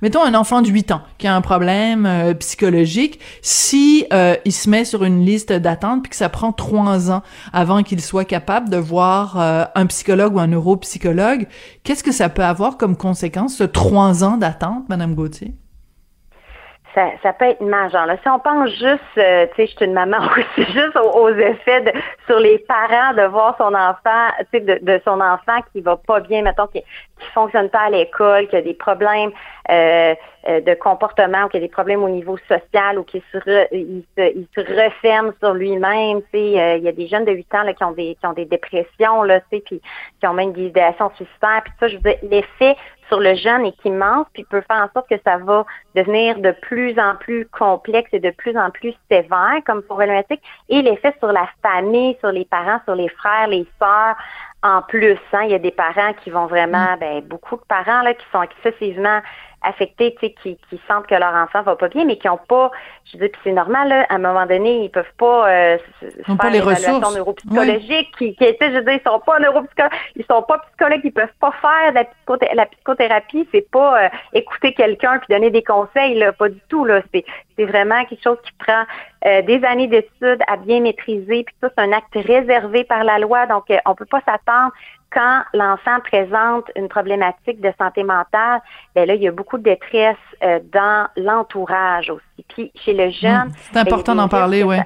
mettons 0.00 0.22
un 0.22 0.34
enfant 0.34 0.62
de 0.62 0.68
8 0.68 0.92
ans 0.92 1.02
qui 1.18 1.26
a 1.26 1.34
un 1.34 1.40
problème 1.40 2.08
psychologique, 2.38 3.18
si 3.42 4.06
il 4.44 4.52
se 4.52 4.70
met 4.70 4.84
sur 4.84 5.02
une 5.02 5.24
liste 5.24 5.52
d'attente 5.52 6.04
puis 6.04 6.10
que 6.10 6.16
ça 6.16 6.28
prend 6.28 6.52
trois 6.52 7.10
ans 7.10 7.22
avant 7.52 7.82
qu'il 7.82 8.00
soit 8.00 8.24
capable 8.24 8.68
de 8.68 8.76
voir 8.76 9.36
un 9.74 9.86
psychologue 9.86 10.36
ou 10.36 10.38
un 10.38 10.46
neuropsychologue, 10.46 11.48
qu'est-ce 11.82 12.04
que 12.04 12.12
ça 12.12 12.28
peut 12.28 12.44
avoir 12.44 12.78
conséquence, 12.92 13.56
ce 13.56 13.64
trois 13.64 14.22
ans 14.24 14.36
d'attente, 14.36 14.88
Madame 14.88 15.14
Gauthier? 15.14 15.54
Ça, 16.94 17.08
ça, 17.24 17.32
peut 17.32 17.46
être 17.46 17.60
majeur. 17.60 18.06
Là, 18.06 18.16
si 18.22 18.28
on 18.28 18.38
pense 18.38 18.70
juste, 18.70 19.00
euh, 19.18 19.46
tu 19.48 19.56
sais, 19.56 19.66
je 19.66 19.76
suis 19.76 19.84
une 19.84 19.94
maman 19.94 20.18
aussi, 20.30 20.72
juste 20.72 20.96
aux, 20.96 21.28
effets 21.30 21.92
sur 22.26 22.38
les 22.38 22.58
parents 22.58 23.14
de 23.14 23.22
voir 23.22 23.56
son 23.58 23.74
enfant, 23.74 24.28
tu 24.38 24.46
sais, 24.52 24.60
de, 24.60 24.78
de, 24.80 25.00
son 25.04 25.20
enfant 25.20 25.60
qui 25.72 25.80
va 25.80 25.96
pas 25.96 26.20
bien, 26.20 26.42
mettons, 26.42 26.68
qui, 26.68 26.80
qui 26.82 27.26
fonctionne 27.32 27.68
pas 27.68 27.86
à 27.86 27.90
l'école, 27.90 28.46
qui 28.46 28.56
a 28.56 28.62
des 28.62 28.74
problèmes 28.74 29.32
euh, 29.70 30.14
euh, 30.46 30.60
de 30.60 30.74
comportement, 30.74 31.44
ou 31.44 31.48
qui 31.48 31.56
a 31.56 31.60
des 31.60 31.68
problèmes 31.68 32.02
au 32.02 32.08
niveau 32.08 32.36
social, 32.48 32.98
ou 32.98 33.02
qui 33.02 33.22
se, 33.32 33.38
il 33.74 34.04
se, 34.16 34.36
il 34.36 34.46
se 34.54 34.60
referme 34.60 35.32
sur 35.42 35.54
lui-même. 35.54 36.20
Tu 36.24 36.28
sais, 36.32 36.60
euh, 36.60 36.76
il 36.76 36.84
y 36.84 36.88
a 36.88 36.92
des 36.92 37.06
jeunes 37.06 37.24
de 37.24 37.32
8 37.32 37.54
ans 37.54 37.62
là, 37.62 37.72
qui 37.72 37.82
ont 37.82 37.92
des 37.92 38.14
qui 38.20 38.26
ont 38.26 38.34
des 38.34 38.44
dépressions, 38.44 39.22
là, 39.22 39.40
tu 39.40 39.46
sais, 39.52 39.62
puis 39.64 39.80
qui 40.20 40.26
ont 40.26 40.34
même 40.34 40.52
des 40.52 40.66
idéations 40.66 41.10
suicidaires. 41.16 41.62
Puis 41.64 41.72
ça, 41.80 41.88
je 41.88 41.96
l'effet 42.28 42.76
sur 43.08 43.20
le 43.20 43.34
jeune 43.34 43.64
est 43.64 43.84
immense, 43.84 44.26
puis 44.34 44.44
peut 44.44 44.62
faire 44.68 44.82
en 44.82 44.92
sorte 44.92 45.08
que 45.08 45.20
ça 45.24 45.38
va 45.38 45.64
devenir 45.94 46.38
de 46.38 46.50
plus 46.50 46.98
en 46.98 47.16
plus 47.16 47.46
complexe 47.46 48.10
et 48.12 48.20
de 48.20 48.30
plus 48.30 48.56
en 48.56 48.70
plus 48.70 48.94
sévère 49.10 49.60
comme 49.66 49.82
problématique, 49.82 50.42
et 50.68 50.82
l'effet 50.82 51.14
sur 51.18 51.32
la 51.32 51.48
famille, 51.62 52.16
sur 52.20 52.32
les 52.32 52.44
parents, 52.44 52.80
sur 52.84 52.94
les 52.94 53.08
frères, 53.08 53.48
les 53.48 53.66
sœurs, 53.78 54.16
en 54.64 54.80
plus, 54.80 55.18
hein, 55.34 55.42
il 55.44 55.50
y 55.50 55.54
a 55.54 55.58
des 55.58 55.70
parents 55.70 56.14
qui 56.22 56.30
vont 56.30 56.46
vraiment, 56.46 56.96
mm. 56.96 56.98
ben, 56.98 57.20
beaucoup 57.20 57.56
de 57.56 57.64
parents 57.68 58.02
là, 58.02 58.14
qui 58.14 58.24
sont 58.32 58.42
excessivement 58.42 59.20
affectés, 59.64 60.14
tu 60.20 60.26
sais, 60.26 60.34
qui, 60.42 60.58
qui 60.68 60.80
sentent 60.88 61.06
que 61.06 61.14
leur 61.14 61.34
enfant 61.34 61.62
va 61.62 61.76
pas 61.76 61.88
bien, 61.88 62.04
mais 62.04 62.16
qui 62.16 62.28
ont 62.28 62.38
pas, 62.48 62.70
je 63.04 63.18
dis, 63.18 63.30
c'est 63.42 63.52
normal, 63.52 63.88
là, 63.88 64.06
à 64.08 64.14
un 64.14 64.18
moment 64.18 64.46
donné, 64.46 64.84
ils 64.84 64.90
peuvent 64.90 65.12
pas 65.18 65.48
euh, 65.48 65.78
faire 66.26 66.36
pas 66.36 66.50
les 66.50 66.60
ressources. 66.60 67.14
neuropsychologique, 67.14 68.16
qui, 68.16 68.34
qui 68.34 68.44
je 68.44 68.74
veux 68.74 68.82
dire, 68.82 68.94
ils 68.94 69.10
sont 69.10 69.20
pas 69.20 69.38
neuropsychologues, 69.38 69.92
ils 70.16 70.24
sont 70.26 70.42
pas 70.42 70.58
psychologues, 70.58 71.00
ils 71.04 71.12
peuvent 71.12 71.28
pas 71.40 71.52
faire 71.60 71.92
de 71.92 72.46
la, 72.46 72.54
la 72.54 72.66
psychothérapie, 72.66 73.48
c'est 73.52 73.70
pas 73.70 74.04
euh, 74.04 74.08
écouter 74.32 74.74
quelqu'un 74.74 75.18
puis 75.18 75.34
donner 75.34 75.50
des 75.50 75.62
conseils, 75.62 76.14
là, 76.14 76.32
pas 76.32 76.48
du 76.48 76.60
tout, 76.68 76.84
là, 76.84 77.02
c'est, 77.12 77.24
c'est 77.56 77.64
vraiment 77.64 78.04
quelque 78.04 78.22
chose 78.22 78.38
qui 78.44 78.52
prend 78.58 78.84
euh, 79.26 79.42
des 79.42 79.64
années 79.64 79.86
d'études 79.86 80.42
à 80.46 80.56
bien 80.56 80.80
maîtriser, 80.80 81.44
puis 81.44 81.54
ça, 81.60 81.68
c'est 81.76 81.82
un 81.82 81.92
acte 81.92 82.14
réservé 82.14 82.84
par 82.84 83.04
la 83.04 83.18
loi, 83.18 83.46
donc 83.46 83.70
euh, 83.70 83.78
on 83.86 83.94
peut 83.94 84.06
pas 84.06 84.20
s'attendre 84.26 84.72
quand 85.14 85.42
l'enfant 85.54 86.00
présente 86.00 86.70
une 86.76 86.88
problématique 86.88 87.60
de 87.60 87.72
santé 87.78 88.02
mentale, 88.02 88.60
ben 88.94 89.06
là, 89.06 89.14
il 89.14 89.22
y 89.22 89.28
a 89.28 89.32
beaucoup 89.32 89.58
de 89.58 89.62
détresse 89.62 90.16
euh, 90.42 90.58
dans 90.72 91.06
l'entourage 91.16 92.10
aussi. 92.10 92.44
Puis 92.48 92.72
chez 92.74 92.92
le 92.92 93.10
jeune, 93.10 93.48
hmm. 93.48 93.52
c'est 93.72 93.78
important 93.78 94.14
d'en 94.14 94.28
parler, 94.28 94.64
oui. 94.64 94.76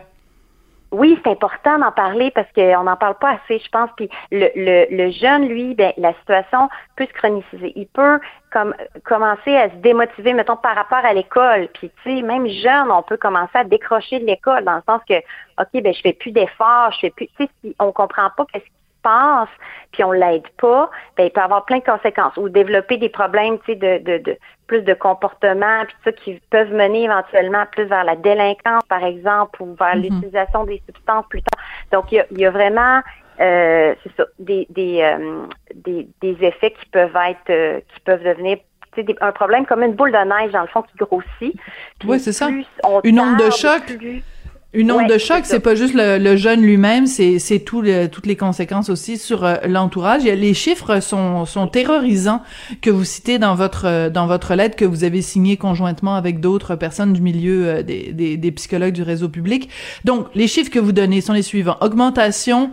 Oui, 0.90 1.18
c'est 1.22 1.30
important 1.30 1.78
d'en 1.78 1.92
parler 1.92 2.30
parce 2.30 2.50
qu'on 2.54 2.84
n'en 2.84 2.96
parle 2.96 3.16
pas 3.18 3.32
assez, 3.32 3.58
je 3.58 3.68
pense. 3.68 3.90
Puis 3.94 4.08
le, 4.30 4.48
le, 4.56 4.86
le 4.90 5.10
jeune, 5.10 5.46
lui, 5.46 5.74
ben, 5.74 5.92
la 5.98 6.14
situation 6.14 6.70
peut 6.96 7.04
se 7.04 7.12
chroniciser. 7.12 7.74
Il 7.76 7.86
peut 7.88 8.18
comme 8.50 8.74
commencer 9.04 9.54
à 9.54 9.68
se 9.68 9.74
démotiver, 9.76 10.32
mettons, 10.32 10.56
par 10.56 10.74
rapport 10.74 11.04
à 11.04 11.12
l'école. 11.12 11.68
Puis, 11.74 11.90
tu 12.02 12.16
sais, 12.16 12.22
même 12.22 12.46
jeune, 12.48 12.90
on 12.90 13.02
peut 13.02 13.18
commencer 13.18 13.58
à 13.58 13.64
décrocher 13.64 14.18
de 14.18 14.24
l'école 14.24 14.64
dans 14.64 14.76
le 14.76 14.82
sens 14.88 15.02
que, 15.06 15.18
OK, 15.60 15.82
ben, 15.82 15.92
je 15.92 16.00
fais 16.00 16.14
plus 16.14 16.32
d'efforts, 16.32 16.92
je 16.92 17.00
fais 17.00 17.10
plus, 17.10 17.26
tu 17.26 17.44
sais, 17.44 17.50
si 17.62 17.76
on 17.78 17.92
comprend 17.92 18.30
pas 18.34 18.46
qu'est-ce 18.50 18.77
passe, 19.08 19.48
puis 19.92 20.04
on 20.04 20.12
l'aide 20.12 20.48
pas, 20.60 20.90
ben, 21.16 21.24
il 21.24 21.30
peut 21.30 21.40
avoir 21.40 21.64
plein 21.64 21.78
de 21.78 21.84
conséquences. 21.84 22.36
Ou 22.36 22.48
développer 22.48 22.96
des 22.98 23.08
problèmes, 23.08 23.58
tu 23.60 23.72
sais, 23.72 23.74
de, 23.76 23.98
de, 24.04 24.18
de, 24.18 24.38
plus 24.66 24.82
de 24.82 24.94
comportement, 24.94 25.84
puis 25.86 25.96
ça, 26.04 26.12
qui 26.12 26.40
peuvent 26.50 26.72
mener 26.72 27.04
éventuellement 27.04 27.64
plus 27.72 27.84
vers 27.84 28.04
la 28.04 28.16
délinquance, 28.16 28.82
par 28.88 29.04
exemple, 29.04 29.62
ou 29.62 29.74
vers 29.74 29.96
mm-hmm. 29.96 30.02
l'utilisation 30.02 30.64
des 30.64 30.82
substances 30.86 31.24
plus 31.30 31.42
tard. 31.42 31.64
Donc, 31.92 32.12
il 32.12 32.16
y 32.16 32.20
a, 32.20 32.26
il 32.30 32.40
y 32.40 32.46
a 32.46 32.50
vraiment 32.50 33.00
euh, 33.40 33.94
c'est 34.02 34.16
ça, 34.16 34.24
des, 34.40 34.66
des, 34.68 35.00
euh, 35.00 35.46
des, 35.72 36.08
des, 36.20 36.36
effets 36.44 36.72
qui 36.72 36.86
peuvent 36.90 37.16
être, 37.28 37.50
euh, 37.50 37.80
qui 37.94 38.00
peuvent 38.00 38.24
devenir 38.24 38.58
des, 38.96 39.16
un 39.20 39.30
problème 39.30 39.64
comme 39.64 39.84
une 39.84 39.94
boule 39.94 40.10
de 40.10 40.18
neige, 40.18 40.50
dans 40.50 40.62
le 40.62 40.66
fond, 40.66 40.82
qui 40.82 40.96
grossit. 40.96 41.54
Oui, 42.04 42.18
c'est 42.18 42.32
ça. 42.32 42.48
Une 43.04 43.20
onde 43.20 43.38
de 43.38 43.50
choc. 43.50 43.82
Une 44.74 44.92
onde 44.92 45.08
de 45.08 45.16
choc, 45.16 45.40
c'est 45.44 45.60
pas 45.60 45.74
juste 45.74 45.94
le, 45.94 46.36
jeune 46.36 46.60
lui-même, 46.60 47.06
c'est 47.06 47.38
c'est 47.38 47.60
tout 47.60 47.82
toutes 48.12 48.26
les 48.26 48.36
conséquences 48.36 48.90
aussi 48.90 49.16
sur 49.16 49.44
euh, 49.44 49.56
l'entourage. 49.66 50.24
Les 50.24 50.52
chiffres 50.52 51.00
sont 51.00 51.46
sont 51.46 51.68
terrorisants 51.68 52.42
que 52.82 52.90
vous 52.90 53.04
citez 53.04 53.38
dans 53.38 53.54
votre 53.54 53.86
euh, 53.86 54.10
dans 54.10 54.26
votre 54.26 54.54
lettre 54.54 54.76
que 54.76 54.84
vous 54.84 55.04
avez 55.04 55.22
signée 55.22 55.56
conjointement 55.56 56.16
avec 56.16 56.40
d'autres 56.40 56.76
personnes 56.76 57.14
du 57.14 57.22
milieu 57.22 57.66
euh, 57.66 57.82
des, 57.82 58.12
des, 58.12 58.36
des 58.36 58.52
psychologues 58.52 58.92
du 58.92 59.02
réseau 59.02 59.30
public. 59.30 59.70
Donc 60.04 60.26
les 60.34 60.46
chiffres 60.46 60.70
que 60.70 60.78
vous 60.78 60.92
donnez 60.92 61.22
sont 61.22 61.32
les 61.32 61.42
suivants 61.42 61.78
augmentation 61.80 62.70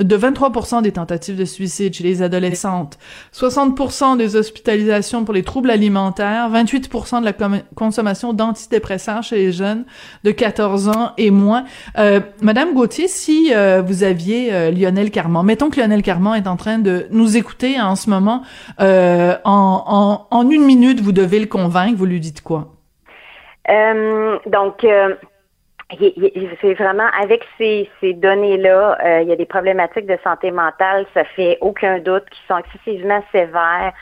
de 0.00 0.16
23% 0.16 0.82
des 0.82 0.92
tentatives 0.92 1.36
de 1.36 1.44
suicide 1.44 1.94
chez 1.94 2.04
les 2.04 2.22
adolescentes, 2.22 2.98
60% 3.34 4.16
des 4.16 4.36
hospitalisations 4.36 5.24
pour 5.24 5.34
les 5.34 5.42
troubles 5.42 5.70
alimentaires, 5.70 6.50
28% 6.50 7.20
de 7.20 7.24
la 7.24 7.60
consommation 7.74 8.32
d'antidépresseurs 8.32 9.22
chez 9.22 9.36
les 9.36 9.52
jeunes 9.52 9.84
de 10.24 10.30
14 10.30 10.88
ans 10.88 11.12
et 11.18 11.30
moins. 11.30 11.64
Euh, 11.98 12.20
Madame 12.42 12.74
Gauthier, 12.74 13.08
si 13.08 13.52
euh, 13.54 13.82
vous 13.84 14.04
aviez 14.04 14.52
euh, 14.52 14.70
Lionel 14.70 15.10
Carman, 15.10 15.44
mettons 15.44 15.70
que 15.70 15.80
Lionel 15.80 16.02
Carman 16.02 16.34
est 16.34 16.48
en 16.48 16.56
train 16.56 16.78
de 16.78 17.06
nous 17.10 17.36
écouter 17.36 17.80
en 17.80 17.96
ce 17.96 18.10
moment, 18.10 18.42
euh, 18.80 19.34
en, 19.44 20.26
en, 20.30 20.36
en, 20.36 20.50
une 20.50 20.64
minute, 20.64 21.00
vous 21.00 21.12
devez 21.12 21.38
le 21.38 21.46
convaincre, 21.46 21.96
vous 21.96 22.06
lui 22.06 22.20
dites 22.20 22.42
quoi? 22.42 22.68
donc, 24.46 24.84
c'est 25.98 26.74
vraiment 26.74 27.08
avec 27.20 27.44
ces, 27.58 27.88
ces 28.00 28.14
données-là, 28.14 28.98
euh, 29.04 29.22
il 29.22 29.28
y 29.28 29.32
a 29.32 29.36
des 29.36 29.46
problématiques 29.46 30.06
de 30.06 30.18
santé 30.22 30.50
mentale, 30.50 31.06
ça 31.14 31.24
fait 31.24 31.58
aucun 31.60 31.98
doute, 31.98 32.24
qui 32.30 32.40
sont 32.48 32.58
excessivement 32.58 33.22
sévères. 33.32 33.92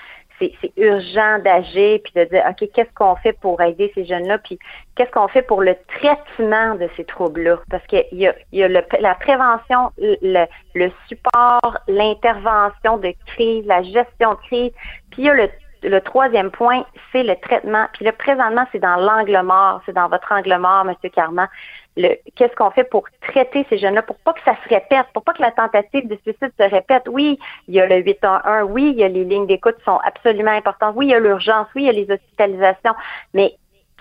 C'est 0.40 0.52
urgent 0.76 1.40
d'agir 1.40 1.99
puis 2.04 2.12
de 2.14 2.23
dire 2.23 2.45
ok 2.49 2.68
qu'est-ce 2.73 2.95
qu'on 2.95 3.16
fait 3.16 3.33
pour 3.40 3.61
aider 3.61 3.90
ces 3.97 4.04
jeunes-là? 4.04 4.38
Puis 4.38 4.57
qu'est-ce 4.95 5.11
qu'on 5.11 5.26
fait 5.26 5.42
pour 5.42 5.62
le 5.62 5.75
traitement 5.97 6.76
de 6.76 6.88
ces 6.97 7.04
troubles-là? 7.04 7.59
Parce 7.68 7.85
qu'il 7.88 8.04
y 8.12 8.28
a, 8.28 8.35
il 8.52 8.61
y 8.61 8.62
a 8.62 8.68
la 8.68 9.14
prévention, 9.16 9.90
le, 9.99 10.47
le 10.76 10.92
support, 11.09 11.78
l'intervention 11.88 12.99
de 12.99 13.12
crise, 13.26 13.66
la 13.66 13.83
gestion 13.83 14.35
de 14.35 14.40
crise, 14.47 14.73
puis 15.11 15.23
il 15.23 15.25
y 15.25 15.28
a 15.28 15.35
le 15.35 15.49
le 15.82 16.00
troisième 16.00 16.50
point, 16.50 16.85
c'est 17.12 17.23
le 17.23 17.37
traitement. 17.37 17.87
Puis 17.92 18.04
là, 18.04 18.12
présentement, 18.12 18.66
c'est 18.73 18.78
dans 18.78 18.97
l'angle 18.97 19.40
mort, 19.42 19.80
c'est 19.87 19.92
dans 19.92 20.08
votre 20.08 20.32
angle 20.32 20.56
mort, 20.58 20.85
Monsieur 20.85 21.08
Carman. 21.11 21.49
Qu'est-ce 21.97 22.54
qu'on 22.54 22.70
fait 22.70 22.85
pour 22.85 23.04
traiter 23.23 23.66
ces 23.68 23.78
jeunes-là, 23.78 24.02
pour 24.02 24.16
pas 24.18 24.32
que 24.32 24.42
ça 24.44 24.54
se 24.62 24.68
répète, 24.68 25.06
pour 25.12 25.25
pas 25.25 25.32
que 25.32 25.42
la 25.42 25.50
tentative 25.50 26.06
de 26.06 26.16
suicide 26.23 26.52
se 26.58 26.70
répète? 26.70 27.08
Oui, 27.08 27.38
il 27.66 27.75
y 27.75 27.80
a 27.80 27.87
le 27.87 27.97
811, 27.97 28.70
oui, 28.70 28.90
il 28.90 29.00
y 29.00 29.04
a 29.04 29.08
les 29.08 29.25
lignes 29.25 29.47
d'écoute 29.47 29.76
qui 29.78 29.85
sont 29.85 29.99
absolument 30.04 30.52
importantes, 30.52 30.94
oui, 30.97 31.06
il 31.06 31.11
y 31.11 31.14
a 31.14 31.18
l'urgence, 31.18 31.66
oui, 31.75 31.82
il 31.82 31.87
y 31.87 31.88
a 31.88 31.92
les 31.92 32.08
hospitalisations, 32.08 32.94
mais 33.35 33.56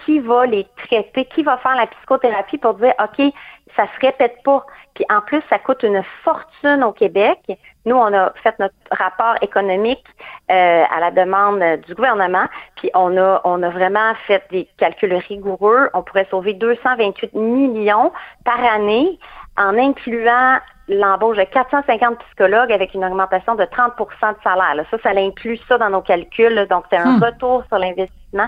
qui 0.06 0.20
va 0.20 0.46
les 0.46 0.66
traiter, 0.86 1.26
qui 1.26 1.44
va 1.44 1.58
faire 1.58 1.76
la 1.76 1.88
psychothérapie 1.88 2.58
pour 2.58 2.76
dire, 2.76 2.94
OK, 3.04 3.34
ça 3.76 3.86
se 3.86 4.06
répète 4.06 4.42
pas. 4.44 4.66
Puis 4.96 5.06
en 5.10 5.22
plus, 5.22 5.42
ça 5.50 5.60
coûte 5.60 5.84
une 5.84 6.04
fortune 6.24 6.84
au 6.84 6.92
Québec. 6.92 7.40
Nous, 7.86 7.96
on 7.96 8.14
a 8.14 8.34
fait 8.44 8.58
notre 8.60 8.76
rapport 8.92 9.36
économique 9.42 10.04
euh, 10.52 10.84
à 10.90 11.00
la 11.00 11.12
demande 11.12 11.64
du 11.86 11.94
gouvernement, 11.94 12.46
puis 12.76 12.90
on 12.96 13.16
a, 13.18 13.42
on 13.44 13.62
a 13.64 13.70
vraiment 13.70 14.14
fait 14.26 14.44
des 14.52 14.68
calculs 14.78 15.14
rigoureux. 15.14 15.90
On 15.94 16.02
pourrait 16.02 16.28
sauver 16.32 16.54
228 16.54 17.34
millions 17.34 18.12
par 18.44 18.64
année 18.64 19.20
en 19.58 19.78
incluant 19.78 20.58
l'embauche 20.88 21.38
de 21.38 21.44
450 21.44 22.18
psychologues 22.20 22.72
avec 22.72 22.94
une 22.94 23.04
augmentation 23.04 23.56
de 23.56 23.64
30% 23.64 23.98
de 24.00 24.42
salaire. 24.44 24.86
Ça, 24.90 24.98
ça 25.04 25.10
inclut 25.10 25.60
ça 25.68 25.78
dans 25.78 25.90
nos 25.90 26.02
calculs. 26.02 26.66
Donc, 26.70 26.86
c'est 26.90 26.98
un 26.98 27.18
hmm. 27.18 27.24
retour 27.24 27.64
sur 27.68 27.78
l'investissement 27.78 28.48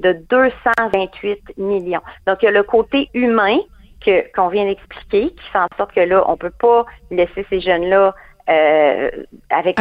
de 0.00 0.12
228 0.28 1.58
millions. 1.58 2.00
Donc, 2.26 2.38
il 2.42 2.46
y 2.46 2.48
a 2.48 2.52
le 2.52 2.62
côté 2.62 3.08
humain 3.14 3.58
que 4.04 4.32
qu'on 4.34 4.48
vient 4.48 4.64
d'expliquer, 4.64 5.30
qui 5.30 5.50
fait 5.52 5.58
en 5.58 5.68
sorte 5.76 5.92
que 5.92 6.00
là, 6.00 6.24
on 6.26 6.36
peut 6.36 6.52
pas 6.58 6.86
laisser 7.10 7.46
ces 7.50 7.60
jeunes-là 7.60 8.14
euh, 8.48 9.10
avec 9.50 9.78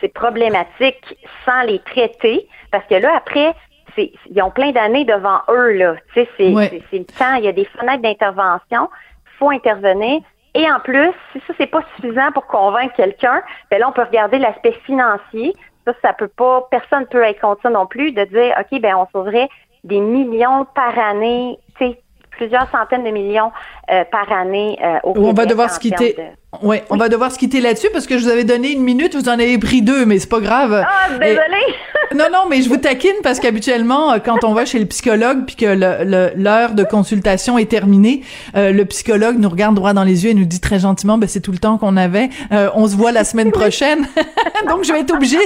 Ces, 0.00 0.08
problématiques 0.08 1.16
sans 1.46 1.62
les 1.62 1.78
traiter, 1.78 2.46
parce 2.70 2.84
que 2.86 2.96
là, 2.96 3.16
après, 3.16 3.54
ils 3.96 4.42
ont 4.42 4.50
plein 4.50 4.72
d'années 4.72 5.06
devant 5.06 5.40
eux, 5.48 5.72
là. 5.72 5.94
Tu 6.12 6.20
sais, 6.20 6.28
c'est 6.38 6.98
le 6.98 7.04
temps, 7.04 7.34
il 7.38 7.44
y 7.44 7.48
a 7.48 7.52
des 7.52 7.64
fenêtres 7.64 8.02
d'intervention, 8.02 8.90
faut 9.38 9.50
intervenir. 9.50 10.20
Et 10.54 10.70
en 10.70 10.80
plus, 10.80 11.12
si 11.32 11.40
ça, 11.46 11.54
c'est 11.58 11.66
pas 11.66 11.82
suffisant 11.94 12.32
pour 12.32 12.46
convaincre 12.46 12.94
quelqu'un, 12.94 13.42
ben 13.70 13.78
là, 13.78 13.88
on 13.88 13.92
peut 13.92 14.02
regarder 14.02 14.38
l'aspect 14.38 14.72
financier. 14.84 15.54
Ça, 15.86 15.94
ça 16.02 16.12
peut 16.12 16.28
pas, 16.28 16.66
personne 16.70 17.06
peut 17.06 17.22
être 17.22 17.40
contre 17.40 17.68
non 17.70 17.86
plus, 17.86 18.12
de 18.12 18.24
dire, 18.24 18.54
OK, 18.58 18.80
ben 18.80 18.96
on 18.96 19.06
sauverait 19.12 19.48
des 19.84 20.00
millions 20.00 20.66
par 20.74 20.98
année, 20.98 21.58
tu 21.78 21.86
sais, 21.86 22.00
plusieurs 22.32 22.68
centaines 22.70 23.04
de 23.04 23.10
millions 23.10 23.52
euh, 23.90 24.04
par 24.10 24.30
année 24.32 24.78
euh, 24.82 24.98
au 25.02 25.12
Québec. 25.12 25.28
On 25.30 25.32
va 25.32 25.46
devoir 25.46 25.70
se 25.70 25.78
quitter. 25.78 26.16
Ouais, 26.62 26.84
on 26.90 26.96
va 26.96 27.08
devoir 27.08 27.32
se 27.32 27.38
quitter 27.38 27.60
là-dessus 27.60 27.88
parce 27.92 28.06
que 28.06 28.18
je 28.18 28.24
vous 28.24 28.30
avais 28.30 28.44
donné 28.44 28.72
une 28.72 28.82
minute, 28.82 29.14
vous 29.14 29.28
en 29.28 29.32
avez 29.32 29.58
pris 29.58 29.82
deux, 29.82 30.06
mais 30.06 30.18
c'est 30.18 30.28
pas 30.28 30.40
grave. 30.40 30.84
Ah, 30.86 31.10
désolé. 31.12 31.74
non, 32.14 32.26
non, 32.32 32.48
mais 32.48 32.62
je 32.62 32.68
vous 32.68 32.76
taquine 32.76 33.16
parce 33.22 33.40
qu'habituellement, 33.40 34.12
euh, 34.12 34.18
quand 34.24 34.44
on 34.44 34.52
va 34.52 34.64
chez 34.64 34.78
le 34.78 34.86
psychologue 34.86 35.44
puis 35.46 35.56
que 35.56 36.36
l'heure 36.36 36.72
de 36.72 36.84
consultation 36.84 37.58
est 37.58 37.70
terminée, 37.70 38.22
euh, 38.56 38.72
le 38.72 38.84
psychologue 38.84 39.38
nous 39.38 39.48
regarde 39.48 39.74
droit 39.74 39.92
dans 39.92 40.04
les 40.04 40.24
yeux 40.24 40.30
et 40.30 40.34
nous 40.34 40.44
dit 40.44 40.60
très 40.60 40.78
gentiment, 40.78 41.18
ben 41.18 41.28
c'est 41.28 41.40
tout 41.40 41.52
le 41.52 41.58
temps 41.58 41.78
qu'on 41.78 41.96
avait. 41.96 42.30
Euh, 42.52 42.70
on 42.74 42.86
se 42.86 42.96
voit 42.96 43.12
la 43.12 43.24
semaine 43.24 43.50
prochaine. 43.50 44.06
Donc 44.68 44.84
je 44.84 44.92
vais 44.92 45.00
être 45.00 45.14
obligée 45.14 45.36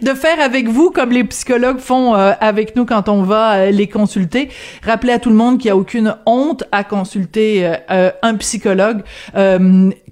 de 0.00 0.10
faire 0.14 0.40
avec 0.40 0.68
vous 0.68 0.90
comme 0.90 1.10
les 1.10 1.24
psychologues 1.24 1.78
font 1.78 2.14
avec 2.14 2.76
nous 2.76 2.84
quand 2.84 3.08
on 3.08 3.22
va 3.22 3.70
les 3.70 3.88
consulter. 3.88 4.48
Rappelez 4.84 5.12
à 5.12 5.18
tout 5.18 5.30
le 5.30 5.36
monde 5.36 5.58
qu'il 5.58 5.68
y 5.68 5.70
a 5.70 5.76
aucune 5.76 6.14
honte 6.26 6.64
à 6.72 6.84
consulter 6.84 7.68
un 7.90 8.34
psychologue 8.36 9.02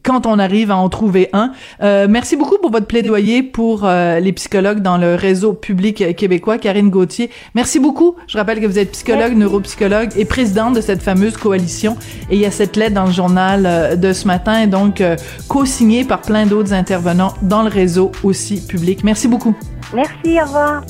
quand 0.03 0.27
on 0.27 0.39
arrive 0.39 0.71
à 0.71 0.77
en 0.77 0.89
trouver 0.89 1.29
un. 1.33 1.53
Euh, 1.83 2.07
merci 2.09 2.37
beaucoup 2.37 2.59
pour 2.61 2.71
votre 2.71 2.87
plaidoyer 2.87 3.43
pour 3.43 3.85
euh, 3.85 4.21
les 4.21 4.33
psychologues 4.33 4.81
dans 4.81 4.97
le 4.97 5.15
réseau 5.15 5.53
public 5.53 6.17
québécois. 6.17 6.59
Karine 6.59 6.91
Gauthier, 6.91 7.31
merci 7.55 7.79
beaucoup. 7.79 8.17
Je 8.27 8.39
rappelle 8.39 8.61
que 8.61 8.67
vous 8.67 8.79
êtes 8.79 8.93
psychologue, 8.93 9.37
neuropsychologue 9.37 10.11
et 10.17 10.25
présidente 10.25 10.75
de 10.75 10.81
cette 10.81 11.03
fameuse 11.03 11.37
coalition. 11.37 11.97
Et 12.31 12.37
il 12.37 12.41
y 12.41 12.47
a 12.47 12.51
cette 12.51 12.77
lettre 12.77 12.95
dans 12.95 13.07
le 13.07 13.13
journal 13.13 13.67
euh, 13.67 13.97
de 13.97 14.13
ce 14.13 14.27
matin, 14.27 14.67
donc 14.67 15.03
co-signée 15.49 16.05
par 16.05 16.23
plein 16.23 16.47
d'autres 16.47 16.73
intervenants 16.73 17.35
dans 17.43 17.63
le 17.63 17.69
réseau 17.69 18.13
aussi 18.23 18.67
public. 18.67 19.05
Merci 19.05 19.29
beaucoup. 19.29 19.55
Merci, 19.95 20.41
au 20.41 20.45
revoir. 20.45 20.83